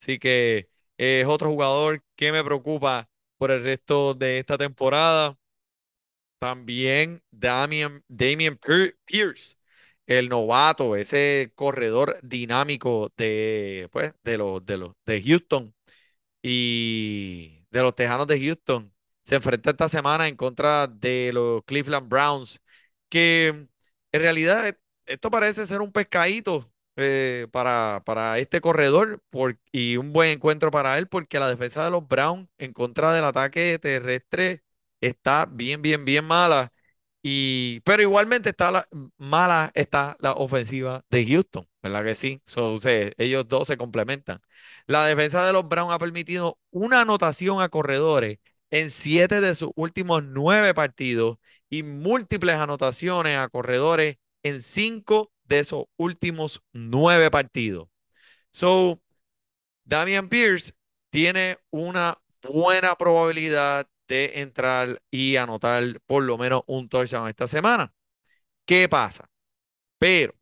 Así 0.00 0.18
que 0.18 0.70
es 0.98 1.26
otro 1.26 1.50
jugador 1.50 2.04
que 2.16 2.32
me 2.32 2.44
preocupa 2.44 3.10
por 3.38 3.50
el 3.50 3.64
resto 3.64 4.14
de 4.14 4.38
esta 4.40 4.58
temporada. 4.58 5.38
También 6.38 7.22
Damian, 7.30 8.02
Damian 8.08 8.56
Pier- 8.58 8.96
Pierce, 9.04 9.56
el 10.06 10.28
novato, 10.28 10.96
ese 10.96 11.52
corredor 11.54 12.16
dinámico 12.22 13.12
de, 13.16 13.88
pues, 13.92 14.14
de 14.24 14.38
los, 14.38 14.64
de 14.64 14.78
los, 14.78 14.92
de 15.04 15.22
Houston 15.22 15.74
y 16.42 17.66
de 17.70 17.82
los 17.82 17.94
Tejanos 17.96 18.26
de 18.28 18.40
Houston. 18.44 18.94
Se 19.24 19.36
enfrenta 19.36 19.70
esta 19.70 19.88
semana 19.88 20.28
en 20.28 20.36
contra 20.36 20.86
de 20.88 21.32
los 21.34 21.64
Cleveland 21.64 22.08
Browns, 22.10 22.60
que 23.10 23.48
en 23.48 23.68
realidad 24.12 24.76
esto 25.06 25.30
parece 25.30 25.66
ser 25.66 25.80
un 25.82 25.92
pescadito 25.92 26.69
eh, 27.00 27.48
para, 27.50 28.02
para 28.04 28.38
este 28.38 28.60
corredor 28.60 29.22
y 29.72 29.96
un 29.96 30.12
buen 30.12 30.30
encuentro 30.32 30.70
para 30.70 30.98
él, 30.98 31.08
porque 31.08 31.38
la 31.38 31.48
defensa 31.48 31.84
de 31.84 31.90
los 31.90 32.06
Browns 32.06 32.48
en 32.58 32.72
contra 32.72 33.12
del 33.12 33.24
ataque 33.24 33.78
terrestre 33.78 34.62
está 35.00 35.46
bien, 35.46 35.82
bien, 35.82 36.04
bien 36.04 36.24
mala. 36.24 36.72
Y, 37.22 37.80
pero 37.80 38.02
igualmente 38.02 38.50
está 38.50 38.70
la, 38.70 38.88
mala 39.18 39.70
está 39.74 40.16
la 40.20 40.32
ofensiva 40.32 41.04
de 41.10 41.26
Houston, 41.26 41.68
¿verdad 41.82 42.04
que 42.04 42.14
sí? 42.14 42.42
Sea, 42.46 43.10
ellos 43.18 43.46
dos 43.48 43.68
se 43.68 43.76
complementan. 43.76 44.40
La 44.86 45.04
defensa 45.06 45.46
de 45.46 45.52
los 45.52 45.68
Browns 45.68 45.92
ha 45.92 45.98
permitido 45.98 46.58
una 46.70 47.02
anotación 47.02 47.60
a 47.60 47.68
corredores 47.68 48.38
en 48.70 48.90
siete 48.90 49.40
de 49.40 49.54
sus 49.54 49.70
últimos 49.74 50.24
nueve 50.24 50.72
partidos 50.74 51.38
y 51.68 51.82
múltiples 51.82 52.56
anotaciones 52.56 53.36
a 53.38 53.48
corredores 53.48 54.16
en 54.42 54.60
cinco 54.62 55.32
de 55.50 55.58
esos 55.58 55.84
últimos 55.98 56.62
nueve 56.72 57.30
partidos. 57.30 57.88
So, 58.52 59.02
Damian 59.84 60.28
Pierce 60.28 60.74
tiene 61.10 61.58
una 61.70 62.18
buena 62.42 62.94
probabilidad 62.96 63.86
de 64.08 64.40
entrar 64.40 65.02
y 65.10 65.36
anotar 65.36 66.00
por 66.06 66.22
lo 66.22 66.38
menos 66.38 66.62
un 66.66 66.88
touchdown 66.88 67.28
esta 67.28 67.46
semana. 67.48 67.92
¿Qué 68.64 68.88
pasa? 68.88 69.28
Pero, 69.98 70.34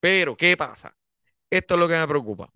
pero, 0.00 0.36
¿qué 0.36 0.56
pasa? 0.56 0.96
Esto 1.50 1.74
es 1.74 1.80
lo 1.80 1.88
que 1.88 1.98
me 1.98 2.08
preocupa. 2.08 2.52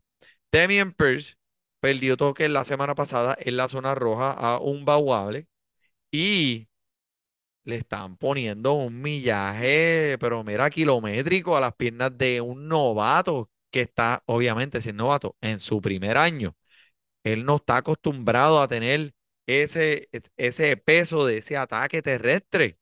Damian 0.52 0.92
Pierce 0.92 1.36
perdió 1.80 2.16
toque 2.16 2.48
la 2.48 2.64
semana 2.64 2.94
pasada 2.94 3.36
en 3.40 3.56
la 3.56 3.68
zona 3.68 3.94
roja 3.94 4.30
a 4.32 4.60
un 4.60 4.84
baguable 4.84 5.48
y 6.12 6.68
le 7.64 7.76
están 7.76 8.16
poniendo 8.16 8.74
un 8.74 9.00
millaje, 9.02 10.16
pero 10.20 10.44
mira, 10.44 10.70
kilométrico 10.70 11.56
a 11.56 11.60
las 11.60 11.74
piernas 11.74 12.16
de 12.16 12.40
un 12.40 12.68
novato 12.68 13.50
que 13.70 13.80
está, 13.82 14.22
obviamente, 14.26 14.80
siendo 14.80 15.04
novato 15.04 15.36
en 15.40 15.58
su 15.58 15.80
primer 15.80 16.16
año. 16.18 16.56
Él 17.24 17.44
no 17.44 17.56
está 17.56 17.78
acostumbrado 17.78 18.60
a 18.60 18.68
tener 18.68 19.14
ese, 19.46 20.08
ese 20.36 20.76
peso 20.76 21.26
de 21.26 21.38
ese 21.38 21.56
ataque 21.56 22.02
terrestre. 22.02 22.78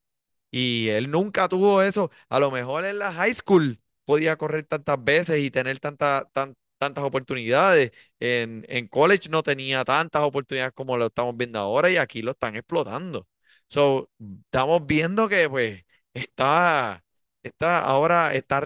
Y 0.50 0.88
él 0.90 1.10
nunca 1.10 1.48
tuvo 1.48 1.82
eso. 1.82 2.10
A 2.28 2.40
lo 2.40 2.50
mejor 2.50 2.84
en 2.84 2.98
la 2.98 3.12
high 3.14 3.34
school 3.34 3.80
podía 4.04 4.36
correr 4.36 4.64
tantas 4.66 5.02
veces 5.04 5.40
y 5.40 5.50
tener 5.50 5.78
tanta- 5.80 6.30
tan- 6.32 6.54
tantas 6.78 7.04
oportunidades. 7.04 7.92
En, 8.20 8.64
en 8.68 8.88
college 8.88 9.28
no 9.30 9.42
tenía 9.42 9.84
tantas 9.84 10.22
oportunidades 10.22 10.72
como 10.74 10.96
lo 10.96 11.06
estamos 11.06 11.36
viendo 11.36 11.58
ahora 11.58 11.90
y 11.90 11.96
aquí 11.98 12.22
lo 12.22 12.32
están 12.32 12.56
explotando. 12.56 13.26
So, 13.72 14.10
estamos 14.46 14.86
viendo 14.86 15.28
que 15.28 15.48
pues 15.48 15.82
está, 16.12 17.02
está 17.42 17.80
ahora 17.84 18.34
está, 18.34 18.60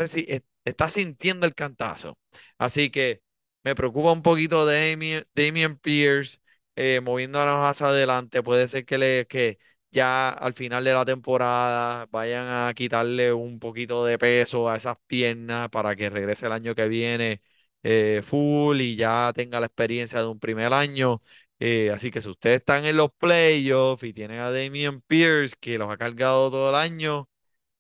está 0.65 0.89
sintiendo 0.89 1.47
el 1.47 1.55
cantazo. 1.55 2.19
Así 2.59 2.91
que 2.91 3.23
me 3.65 3.75
preocupa 3.77 4.11
un 4.13 4.23
poquito 4.23 4.67
Damien, 4.67 5.25
Damien 5.35 5.77
Pierce 5.79 6.39
eh, 6.75 7.01
moviéndonos 7.03 7.65
hacia 7.67 7.87
adelante. 7.89 8.43
Puede 8.43 8.67
ser 8.69 8.85
que 8.85 8.99
le 8.99 9.27
que 9.29 9.59
ya 9.93 10.29
al 10.31 10.55
final 10.55 10.83
de 10.85 10.93
la 10.93 11.05
temporada 11.05 12.07
vayan 12.11 12.47
a 12.69 12.75
quitarle 12.75 13.33
un 13.33 13.59
poquito 13.61 14.05
de 14.05 14.19
peso 14.19 14.69
a 14.69 14.77
esas 14.77 14.97
piernas 15.07 15.69
para 15.69 15.95
que 15.97 16.11
regrese 16.11 16.47
el 16.47 16.53
año 16.53 16.75
que 16.75 16.89
viene 16.89 17.41
eh, 17.83 18.23
full 18.25 18.81
y 18.81 18.97
ya 18.97 19.33
tenga 19.35 19.61
la 19.61 19.67
experiencia 19.67 20.21
de 20.21 20.27
un 20.27 20.41
primer 20.41 20.73
año. 20.73 21.23
Eh, 21.59 21.91
así 21.91 22.11
que 22.11 22.21
si 22.23 22.29
ustedes 22.29 22.57
están 22.61 22.85
en 22.85 22.97
los 22.97 23.09
playoffs 23.19 24.03
y 24.05 24.13
tienen 24.13 24.41
a 24.41 24.51
Damian 24.51 25.01
Pierce 25.03 25.57
que 25.59 25.79
los 25.79 25.91
ha 25.91 25.97
cargado 25.97 26.51
todo 26.51 26.69
el 26.71 26.77
año, 26.77 27.29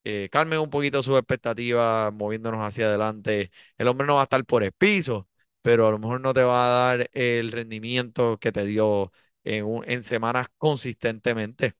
eh, 0.04 0.28
calmen 0.32 0.60
un 0.60 0.70
poquito 0.70 1.02
sus 1.02 1.18
expectativas 1.18 2.12
moviéndonos 2.14 2.60
hacia 2.66 2.86
adelante. 2.86 3.50
El 3.78 3.88
hombre 3.88 4.06
no 4.06 4.14
va 4.16 4.22
a 4.22 4.24
estar 4.24 4.44
por 4.46 4.64
el 4.64 4.72
piso, 4.72 5.28
pero 5.62 5.86
a 5.88 5.90
lo 5.92 5.98
mejor 5.98 6.20
no 6.20 6.34
te 6.34 6.42
va 6.44 6.66
a 6.66 6.96
dar 6.98 7.10
el 7.14 7.52
rendimiento 7.52 8.38
que 8.38 8.52
te 8.52 8.64
dio 8.66 9.12
en, 9.44 9.66
en 9.86 10.02
semanas 10.04 10.48
consistentemente. 10.58 11.74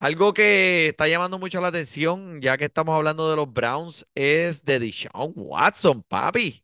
Algo 0.00 0.34
que 0.34 0.88
está 0.88 1.06
llamando 1.08 1.38
mucho 1.38 1.60
la 1.60 1.68
atención, 1.68 2.40
ya 2.40 2.56
que 2.58 2.64
estamos 2.64 2.94
hablando 2.96 3.30
de 3.30 3.36
los 3.36 3.52
Browns, 3.52 4.06
es 4.14 4.64
de 4.64 4.80
Deshaun 4.80 5.32
Watson, 5.36 6.02
papi. 6.02 6.61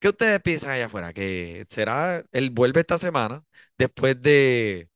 ¿Qué 0.00 0.08
ustedes 0.08 0.40
piensan 0.42 0.70
allá 0.72 0.86
afuera? 0.86 1.12
¿Que 1.12 1.66
será, 1.68 2.24
él 2.32 2.50
vuelve 2.50 2.80
esta 2.80 2.98
semana 2.98 3.44
después 3.78 4.20
de, 4.22 4.88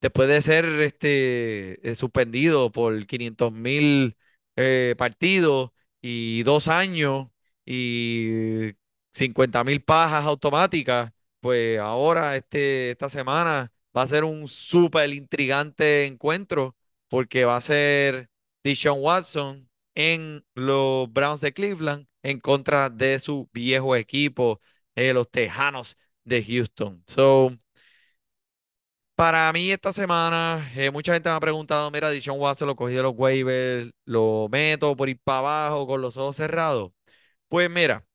después 0.00 0.28
de 0.28 0.42
ser 0.42 0.66
este, 0.82 1.90
eh, 1.90 1.94
suspendido 1.96 2.72
por 2.72 3.06
500 3.06 3.52
mil 3.52 4.16
eh, 4.56 4.94
partidos 4.98 5.70
y 6.02 6.42
dos 6.44 6.68
años 6.68 7.28
y 7.66 8.72
50 9.12 9.64
mil 9.64 9.82
pajas 9.82 10.26
automáticas, 10.26 11.12
pues 11.40 11.78
ahora 11.80 12.36
este, 12.36 12.92
esta 12.92 13.08
semana 13.08 13.72
va 13.96 14.02
a 14.02 14.06
ser 14.06 14.24
un 14.24 14.48
súper 14.48 15.10
intrigante 15.14 16.06
encuentro 16.06 16.76
porque 17.08 17.44
va 17.44 17.56
a 17.56 17.60
ser 17.62 18.30
Deshaun 18.64 19.00
Watson 19.02 19.68
en 19.94 20.44
los 20.54 21.12
Browns 21.12 21.40
de 21.40 21.52
Cleveland 21.52 22.06
en 22.22 22.38
contra 22.40 22.90
de 22.90 23.18
su 23.18 23.48
viejo 23.52 23.96
equipo, 23.96 24.60
eh, 24.96 25.12
los 25.12 25.30
Tejanos 25.30 25.96
de 26.24 26.44
Houston. 26.44 27.02
So, 27.06 27.50
para 29.14 29.52
mí 29.52 29.70
esta 29.70 29.92
semana, 29.92 30.70
eh, 30.74 30.90
mucha 30.90 31.12
gente 31.14 31.28
me 31.28 31.36
ha 31.36 31.40
preguntado, 31.40 31.90
mira, 31.90 32.10
Deshaun 32.10 32.40
Watson 32.40 32.66
lo 32.68 32.74
cogí 32.76 32.94
de 32.94 33.02
los 33.02 33.12
waivers, 33.16 33.90
lo 34.04 34.48
meto 34.50 34.96
por 34.96 35.08
ir 35.08 35.18
para 35.22 35.38
abajo 35.40 35.86
con 35.86 36.00
los 36.00 36.16
ojos 36.16 36.36
cerrados. 36.36 36.92
Pues 37.48 37.70
mira, 37.70 38.06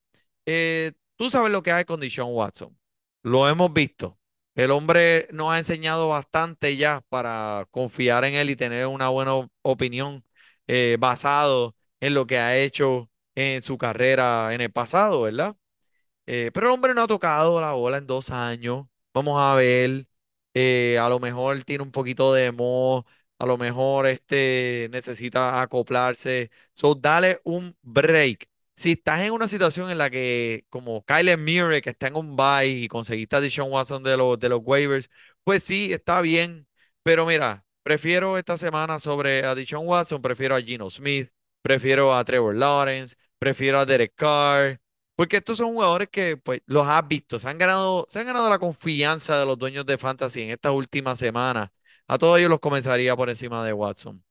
eh, 0.46 0.94
tú 1.18 1.30
sabes 1.30 1.52
lo 1.52 1.64
que 1.64 1.72
hay 1.74 1.86
con 1.86 2.00
Deshaun 2.02 2.36
Watson. 2.36 2.78
Lo 3.24 3.50
hemos 3.50 3.74
visto. 3.74 4.20
El 4.56 4.72
hombre 4.72 5.28
nos 5.34 5.52
ha 5.54 5.60
enseñado 5.60 6.10
bastante 6.10 6.78
ya 6.78 7.02
para 7.10 7.68
confiar 7.72 8.26
en 8.26 8.36
él 8.36 8.50
y 8.52 8.58
tener 8.58 8.88
una 8.88 9.10
buena 9.10 9.36
op- 9.36 9.52
opinión 9.64 10.24
eh, 10.68 10.98
basado 11.00 11.76
en 12.00 12.14
lo 12.14 12.28
que 12.28 12.38
ha 12.40 12.58
hecho 12.58 13.10
en 13.36 13.62
su 13.62 13.78
carrera 13.78 14.54
en 14.54 14.62
el 14.62 14.72
pasado, 14.72 15.24
¿verdad? 15.24 15.56
Eh, 16.26 16.52
pero 16.54 16.68
el 16.68 16.74
hombre 16.74 16.94
no 16.94 17.04
ha 17.04 17.08
tocado 17.08 17.62
la 17.62 17.74
bola 17.74 17.98
en 17.98 18.08
dos 18.08 18.30
años. 18.32 18.86
Vamos 19.14 19.42
a 19.42 19.56
ver. 19.56 20.08
eh, 20.54 20.98
a 21.00 21.10
lo 21.10 21.20
mejor 21.20 21.64
tiene 21.64 21.84
un 21.84 21.92
poquito 21.92 22.34
de 22.34 22.52
mo, 22.52 23.06
a 23.40 23.46
lo 23.46 23.58
mejor 23.58 24.08
este 24.08 24.90
necesita 24.92 25.62
acoplarse. 25.62 26.50
So, 26.74 26.96
dale 26.96 27.40
un 27.44 27.76
break. 27.82 28.48
Si 28.76 28.92
estás 28.94 29.22
en 29.22 29.32
una 29.34 29.48
situación 29.48 29.90
en 29.90 29.98
la 29.98 30.10
que, 30.10 30.66
como 30.70 31.04
Kyler 31.06 31.38
Murray, 31.38 31.82
que 31.82 31.90
está 31.92 32.08
en 32.08 32.16
un 32.16 32.36
bye 32.36 32.68
y 32.68 32.88
conseguiste 32.88 33.36
a 33.36 33.42
Deshaun 33.42 33.72
Watson 33.72 34.04
de 34.04 34.18
los, 34.18 34.38
de 34.40 34.50
los 34.50 34.62
waivers, 34.64 35.10
pues 35.44 35.64
sí, 35.64 35.92
está 35.94 36.22
bien. 36.22 36.68
Pero 37.04 37.26
mira, 37.26 37.66
prefiero 37.88 38.38
esta 38.38 38.58
semana 38.58 39.00
sobre 39.00 39.46
a 39.46 39.56
Watson, 39.80 40.22
prefiero 40.22 40.56
a 40.58 40.62
Gino 40.62 40.90
Smith, 40.90 41.30
prefiero 41.62 42.14
a 42.14 42.22
Trevor 42.26 42.54
Lawrence, 42.54 43.16
prefiero 43.40 43.80
a 43.80 43.86
Derek 43.86 44.14
Carr. 44.14 44.78
Porque 45.16 45.38
estos 45.38 45.58
son 45.58 45.72
jugadores 45.72 46.10
que 46.12 46.36
pues, 46.36 46.60
los 46.66 46.86
has 46.86 47.08
visto, 47.08 47.40
se 47.40 47.48
han 47.48 47.58
ganado, 47.58 48.06
se 48.10 48.20
han 48.20 48.26
ganado 48.26 48.50
la 48.50 48.60
confianza 48.60 49.40
de 49.40 49.46
los 49.46 49.58
dueños 49.58 49.86
de 49.86 49.98
Fantasy 49.98 50.42
en 50.42 50.50
estas 50.52 50.74
últimas 50.74 51.18
semanas. 51.18 51.70
A 52.10 52.18
todos 52.18 52.38
ellos 52.40 52.50
los 52.50 52.60
comenzaría 52.60 53.16
por 53.16 53.30
encima 53.30 53.66
de 53.66 53.72
Watson. 53.72 54.22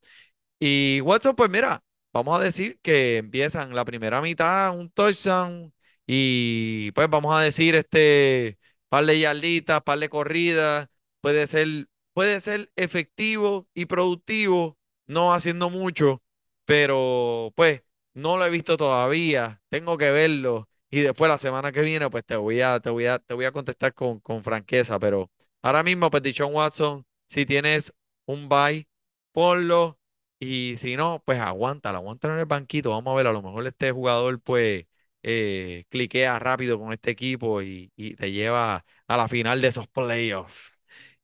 Y 0.61 1.01
Watson, 1.03 1.35
pues 1.35 1.49
mira, 1.49 1.83
vamos 2.13 2.39
a 2.39 2.43
decir 2.45 2.79
que 2.83 3.17
empiezan 3.17 3.75
la 3.75 3.87
primera 3.87 4.21
mitad, 4.21 4.77
un 4.79 4.91
touchdown, 4.91 5.73
y 6.07 6.91
pues 6.93 7.09
vamos 7.09 7.35
a 7.35 7.41
decir 7.41 7.75
este 7.75 8.59
par 8.91 9.07
de 9.07 9.19
yarditas, 9.19 9.81
par 9.83 9.99
de 9.99 10.11
corridas, 10.11 10.89
puede 11.23 11.47
ser, 11.47 11.89
puede 12.17 12.41
ser 12.41 12.73
efectivo 12.77 13.69
y 13.75 13.85
productivo, 13.87 14.79
no 15.07 15.35
haciendo 15.35 15.69
mucho, 15.71 16.23
pero 16.65 17.53
pues 17.57 17.85
no 18.15 18.39
lo 18.39 18.47
he 18.47 18.51
visto 18.51 18.77
todavía, 18.79 19.61
tengo 19.69 19.99
que 19.99 20.11
verlo. 20.11 20.69
Y 20.91 21.01
después 21.03 21.29
la 21.31 21.37
semana 21.39 21.73
que 21.73 21.83
viene, 21.83 22.09
pues 22.11 22.25
te 22.25 22.37
voy 22.37 22.63
a, 22.63 22.81
te 22.81 22.89
voy 22.91 23.05
a, 23.07 23.19
te 23.19 23.35
voy 23.35 23.45
a 23.45 23.53
contestar 23.53 23.93
con, 23.95 24.21
con 24.21 24.43
franqueza, 24.43 24.99
pero 24.99 25.31
ahora 25.63 25.83
mismo, 25.83 26.09
pues 26.11 26.23
Watson, 26.41 27.05
si 27.29 27.45
tienes 27.47 27.93
un 28.27 28.49
bye, 28.49 28.89
ponlo. 29.33 29.99
Y 30.39 30.77
si 30.77 30.97
no, 30.97 31.23
pues 31.25 31.39
aguántalo, 31.41 31.99
aguántalo 31.99 32.35
en 32.35 32.41
el 32.41 32.47
banquito. 32.47 32.91
Vamos 32.91 33.13
a 33.13 33.17
ver, 33.17 33.27
a 33.27 33.33
lo 33.33 33.43
mejor 33.43 33.67
este 33.67 33.91
jugador, 33.93 34.41
pues, 34.43 34.85
eh, 35.23 35.85
cliquea 35.89 36.39
rápido 36.39 36.79
con 36.79 36.93
este 36.93 37.11
equipo 37.11 37.63
y, 37.63 37.91
y 37.97 38.15
te 38.15 38.31
lleva 38.33 38.85
a 39.07 39.17
la 39.17 39.29
final 39.29 39.61
de 39.61 39.69
esos 39.69 39.89
playoffs 39.89 40.76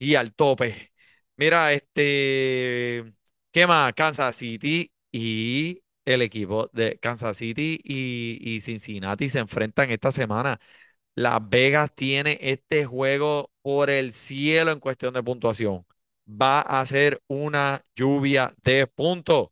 y 0.03 0.15
al 0.17 0.35
tope. 0.35 0.93
Mira, 1.37 1.73
este, 1.73 3.05
¿qué 3.53 3.67
más? 3.67 3.93
Kansas 3.95 4.37
City 4.37 4.93
y 5.12 5.83
el 6.05 6.23
equipo 6.23 6.69
de 6.73 6.99
Kansas 6.99 7.37
City 7.37 7.81
y, 7.85 8.38
y 8.43 8.61
Cincinnati 8.61 9.29
se 9.29 9.38
enfrentan 9.41 9.91
esta 9.91 10.11
semana. 10.12 10.61
Las 11.15 11.49
Vegas 11.49 11.93
tiene 11.95 12.38
este 12.43 12.87
juego 12.87 13.51
por 13.62 13.91
el 13.91 14.12
cielo 14.12 14.73
en 14.73 14.81
cuestión 14.81 15.15
de 15.15 15.23
puntuación. 15.23 15.87
Va 16.29 16.61
a 16.62 16.85
ser 16.87 17.21
una 17.29 17.83
lluvia 17.97 18.53
de 18.65 18.87
puntos. 18.87 19.51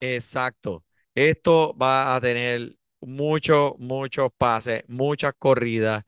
Exacto. 0.00 0.84
Esto 1.14 1.74
va 1.76 2.14
a 2.16 2.20
tener 2.20 2.76
muchos, 3.00 3.74
muchos 3.78 4.30
pases, 4.36 4.84
muchas 4.88 5.32
corridas. 5.38 6.02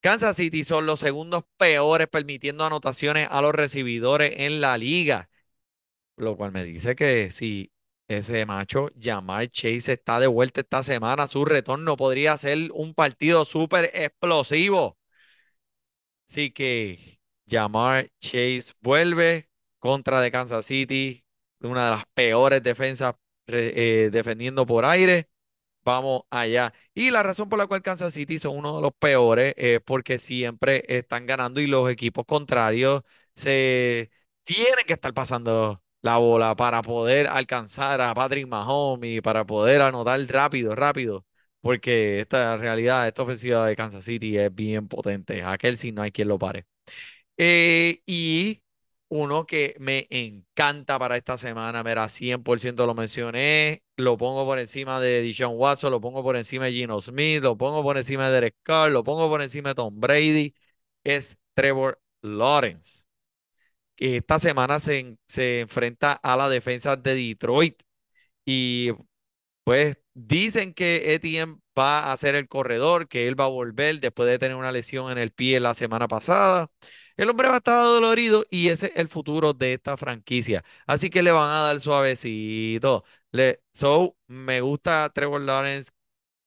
Kansas 0.00 0.36
City 0.36 0.64
son 0.64 0.86
los 0.86 1.00
segundos 1.00 1.44
peores 1.56 2.08
permitiendo 2.08 2.64
anotaciones 2.64 3.28
a 3.30 3.42
los 3.42 3.54
recibidores 3.54 4.32
en 4.36 4.60
la 4.60 4.78
liga. 4.78 5.30
Lo 6.16 6.36
cual 6.36 6.52
me 6.52 6.64
dice 6.64 6.94
que 6.96 7.30
si 7.30 7.72
ese 8.08 8.44
macho, 8.44 8.90
Jamal 9.00 9.48
Chase, 9.48 9.92
está 9.92 10.18
de 10.20 10.26
vuelta 10.26 10.60
esta 10.62 10.82
semana, 10.82 11.26
su 11.28 11.44
retorno 11.44 11.96
podría 11.96 12.36
ser 12.36 12.70
un 12.72 12.94
partido 12.94 13.44
súper 13.44 13.90
explosivo. 13.94 14.98
Así 16.28 16.50
que 16.50 17.20
Jamar 17.48 18.08
Chase 18.20 18.72
vuelve 18.80 19.48
contra 19.78 20.20
de 20.20 20.30
Kansas 20.30 20.66
City, 20.66 21.24
una 21.60 21.84
de 21.86 21.90
las 21.92 22.04
peores 22.14 22.62
defensas 22.62 23.14
eh, 23.46 24.10
defendiendo 24.12 24.66
por 24.66 24.84
aire. 24.84 25.29
Vamos 25.84 26.22
allá. 26.30 26.72
Y 26.94 27.10
la 27.10 27.22
razón 27.22 27.48
por 27.48 27.58
la 27.58 27.66
cual 27.66 27.82
Kansas 27.82 28.12
City 28.14 28.38
son 28.38 28.56
uno 28.58 28.76
de 28.76 28.82
los 28.82 28.92
peores 28.98 29.54
es 29.56 29.80
porque 29.80 30.18
siempre 30.18 30.84
están 30.88 31.26
ganando 31.26 31.60
y 31.60 31.66
los 31.66 31.90
equipos 31.90 32.24
contrarios 32.26 33.02
se 33.34 34.10
tienen 34.44 34.84
que 34.86 34.92
estar 34.92 35.14
pasando 35.14 35.82
la 36.02 36.18
bola 36.18 36.54
para 36.54 36.82
poder 36.82 37.26
alcanzar 37.28 38.00
a 38.00 38.14
Patrick 38.14 38.46
Mahomes 38.46 39.10
y 39.18 39.20
para 39.22 39.44
poder 39.46 39.80
anotar 39.82 40.20
rápido, 40.28 40.74
rápido. 40.74 41.26
Porque 41.62 42.20
esta 42.20 42.56
realidad, 42.56 43.06
esta 43.06 43.22
ofensiva 43.22 43.66
de 43.66 43.76
Kansas 43.76 44.04
City 44.04 44.36
es 44.38 44.54
bien 44.54 44.88
potente. 44.88 45.42
Aquel 45.42 45.76
sí 45.76 45.92
no 45.92 46.02
hay 46.02 46.10
quien 46.12 46.28
lo 46.28 46.38
pare. 46.38 46.66
Eh, 47.36 48.02
y 48.06 48.62
uno 49.10 49.46
que 49.46 49.76
me 49.80 50.06
encanta 50.10 50.98
para 50.98 51.16
esta 51.18 51.38
semana, 51.38 51.82
mira, 51.84 52.08
100% 52.08 52.86
lo 52.86 52.94
mencioné, 52.94 53.82
lo 53.96 54.16
pongo 54.16 54.46
por 54.46 54.58
encima 54.60 55.00
de 55.00 55.22
Deshaun 55.22 55.56
Watson, 55.58 55.90
lo 55.92 56.00
pongo 56.00 56.22
por 56.22 56.36
encima 56.36 56.66
de 56.66 56.72
Gino 56.72 57.00
Smith, 57.00 57.42
lo 57.42 57.58
pongo 57.58 57.82
por 57.82 57.98
encima 57.98 58.28
de 58.28 58.34
Derek 58.34 58.56
Carr, 58.62 58.92
lo 58.92 59.04
pongo 59.04 59.28
por 59.28 59.42
encima 59.42 59.70
de 59.70 59.74
Tom 59.76 60.00
Brady, 60.00 60.54
es 61.04 61.38
Trevor 61.54 62.00
Lawrence, 62.22 63.04
que 63.96 64.16
esta 64.18 64.38
semana 64.38 64.78
se, 64.78 65.18
se 65.26 65.60
enfrenta 65.60 66.12
a 66.14 66.36
la 66.36 66.48
defensa 66.48 66.96
de 66.96 67.14
Detroit 67.14 67.82
y 68.46 68.92
pues 69.64 69.98
dicen 70.14 70.74
que 70.74 71.14
Etienne 71.14 71.56
va 71.78 72.12
a 72.12 72.16
ser 72.16 72.34
el 72.34 72.48
corredor, 72.48 73.08
que 73.08 73.28
él 73.28 73.38
va 73.38 73.44
a 73.44 73.48
volver 73.48 74.00
después 74.00 74.28
de 74.28 74.38
tener 74.38 74.56
una 74.56 74.72
lesión 74.72 75.10
en 75.12 75.18
el 75.18 75.30
pie 75.32 75.60
la 75.60 75.74
semana 75.74 76.08
pasada. 76.08 76.70
El 77.16 77.28
hombre 77.30 77.48
va 77.48 77.54
a 77.54 77.58
estar 77.58 77.84
dolorido 77.84 78.44
y 78.50 78.68
ese 78.68 78.86
es 78.86 78.92
el 78.96 79.08
futuro 79.08 79.52
de 79.52 79.74
esta 79.74 79.96
franquicia. 79.96 80.64
Así 80.86 81.10
que 81.10 81.22
le 81.22 81.32
van 81.32 81.50
a 81.50 81.60
dar 81.60 81.80
suavecito. 81.80 83.04
Le, 83.32 83.62
so, 83.72 84.16
me 84.26 84.60
gusta 84.60 85.10
Trevor 85.14 85.42
Lawrence 85.42 85.90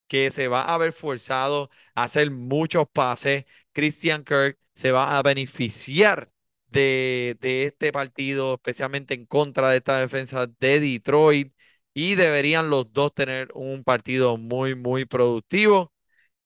que 0.08 0.32
se 0.32 0.47
va 0.47 0.63
a 0.63 0.78
ver 0.78 0.93
forzado 0.93 1.69
a 1.95 2.04
hacer 2.04 2.32
muchos 2.32 2.88
pases. 2.91 3.45
Christian 3.73 4.23
Kirk 4.23 4.60
se 4.73 4.91
va 4.91 5.17
a 5.17 5.23
beneficiar 5.23 6.32
de, 6.67 7.38
de 7.41 7.65
este 7.65 7.91
partido, 7.91 8.56
especialmente 8.56 9.13
en 9.13 9.26
contra 9.26 9.69
de 9.69 9.78
esta 9.78 9.99
defensa 9.99 10.47
de 10.60 10.80
Detroit. 10.80 11.53
Y 11.93 12.15
deberían 12.15 12.69
los 12.69 12.91
dos 12.93 13.13
tener 13.13 13.49
un 13.53 13.84
partido 13.84 14.38
muy, 14.38 14.75
muy 14.75 15.06
productivo. 15.06 15.93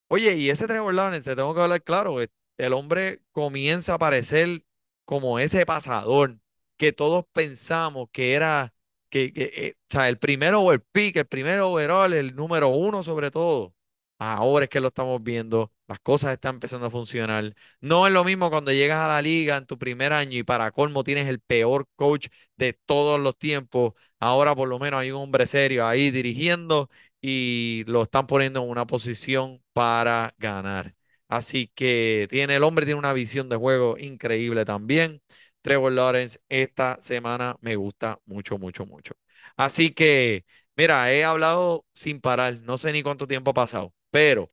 Oye, 0.10 0.38
y 0.38 0.49
ese 0.49 0.67
Trevor 0.67 0.93
Lawrence, 0.93 1.29
te 1.29 1.36
tengo 1.36 1.53
que 1.55 1.62
hablar 1.62 1.83
claro, 1.83 2.17
el 2.21 2.73
hombre 2.73 3.21
comienza 3.31 3.95
a 3.95 3.99
parecer 3.99 4.63
como 5.05 5.39
ese 5.39 5.65
pasador 5.65 6.39
que 6.77 6.93
todos 6.93 7.25
pensamos 7.33 8.07
que 8.12 8.33
era, 8.33 8.73
que, 9.10 9.33
que, 9.33 9.43
eh, 9.55 9.73
o 9.77 9.86
sea, 9.89 10.10
el 10.10 10.17
primero 10.19 10.62
o 10.62 10.71
el 10.73 10.81
pick, 10.81 11.17
el 11.17 11.25
primero 11.27 11.71
overall, 11.71 12.13
el 12.13 12.36
número 12.36 12.69
uno 12.69 13.03
sobre 13.03 13.31
todo. 13.31 13.73
Ahora 14.19 14.65
es 14.65 14.69
que 14.69 14.79
lo 14.81 14.88
estamos 14.89 15.21
viendo, 15.23 15.71
las 15.88 16.00
cosas 16.00 16.34
están 16.34 16.56
empezando 16.56 16.88
a 16.88 16.89
funcionar. 16.89 17.54
No 17.82 18.08
es 18.08 18.13
lo 18.13 18.23
mismo 18.23 18.50
cuando 18.50 18.71
llegas 18.71 19.00
a 19.00 19.08
la 19.08 19.21
liga 19.21 19.58
en 19.58 19.65
tu 19.65 19.78
primer 19.78 20.13
año 20.13 20.38
y 20.38 20.43
para 20.43 20.71
colmo 20.71 21.04
tienes 21.04 21.28
el 21.30 21.39
peor 21.39 21.88
coach 21.95 22.28
de 22.58 22.73
todos 22.73 23.19
los 23.19 23.38
tiempos. 23.38 23.93
Ahora 24.19 24.56
por 24.56 24.67
lo 24.67 24.80
menos 24.80 25.00
hay 25.00 25.12
un 25.12 25.21
hombre 25.21 25.47
serio 25.47 25.88
ahí 25.88 26.12
dirigiendo 26.12 26.89
y 27.21 27.84
lo 27.88 28.04
están 28.04 28.28
poniendo 28.28 28.63
en 28.63 28.69
una 28.69 28.86
posición 28.88 29.63
para 29.73 30.34
ganar. 30.38 30.95
Así 31.28 31.67
que 31.73 32.28
tiene 32.30 32.56
el 32.56 32.63
hombre 32.63 32.86
tiene 32.86 33.00
una 33.00 33.13
visión 33.13 33.50
de 33.50 33.56
juego 33.58 33.97
increíble 33.97 34.65
también. 34.65 35.21
Trevor 35.62 35.91
Lawrence 35.91 36.39
esta 36.50 36.97
semana 37.02 37.58
me 37.62 37.76
gusta 37.76 38.19
mucho, 38.26 38.58
mucho, 38.58 38.86
mucho. 38.86 39.13
Así 39.58 39.91
que, 39.91 40.45
mira, 40.76 41.12
he 41.12 41.23
hablado 41.23 41.86
sin 41.93 42.21
parar, 42.21 42.60
no 42.62 42.78
sé 42.78 42.91
ni 42.93 43.04
cuánto 43.04 43.28
tiempo 43.28 43.52
ha 43.52 43.54
pasado, 43.54 43.93
pero 44.12 44.52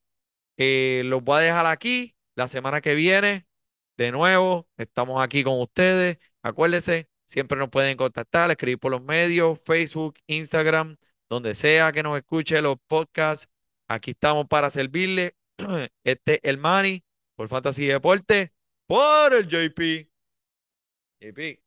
eh, 0.56 1.02
los 1.04 1.22
voy 1.22 1.38
a 1.38 1.40
dejar 1.40 1.66
aquí 1.66 2.16
la 2.34 2.48
semana 2.48 2.80
que 2.80 2.94
viene. 2.94 3.46
De 3.96 4.10
nuevo, 4.10 4.68
estamos 4.76 5.22
aquí 5.22 5.44
con 5.44 5.60
ustedes. 5.60 6.18
Acuérdense, 6.42 7.08
siempre 7.26 7.58
nos 7.58 7.68
pueden 7.70 7.96
contactar, 7.96 8.50
escribir 8.50 8.78
por 8.78 8.90
los 8.90 9.02
medios, 9.02 9.60
Facebook, 9.60 10.16
Instagram, 10.26 10.96
donde 11.28 11.54
sea 11.54 11.92
que 11.92 12.02
nos 12.02 12.16
escuche 12.16 12.60
los 12.60 12.76
podcasts. 12.88 13.48
Aquí 13.88 14.12
estamos 14.12 14.46
para 14.46 14.70
servirle. 14.70 15.36
Este 16.04 16.34
es 16.34 16.40
el 16.42 16.58
Manny 16.58 17.04
por 17.36 17.48
Fantasy 17.48 17.86
Deporte, 17.86 18.52
por 18.86 19.32
el 19.32 19.46
JP. 19.46 20.08
JP, 21.20 21.60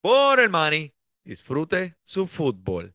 por 0.00 0.40
el 0.40 0.50
Manny. 0.50 0.92
Disfrute 1.24 1.96
su 2.04 2.26
fútbol. 2.26 2.94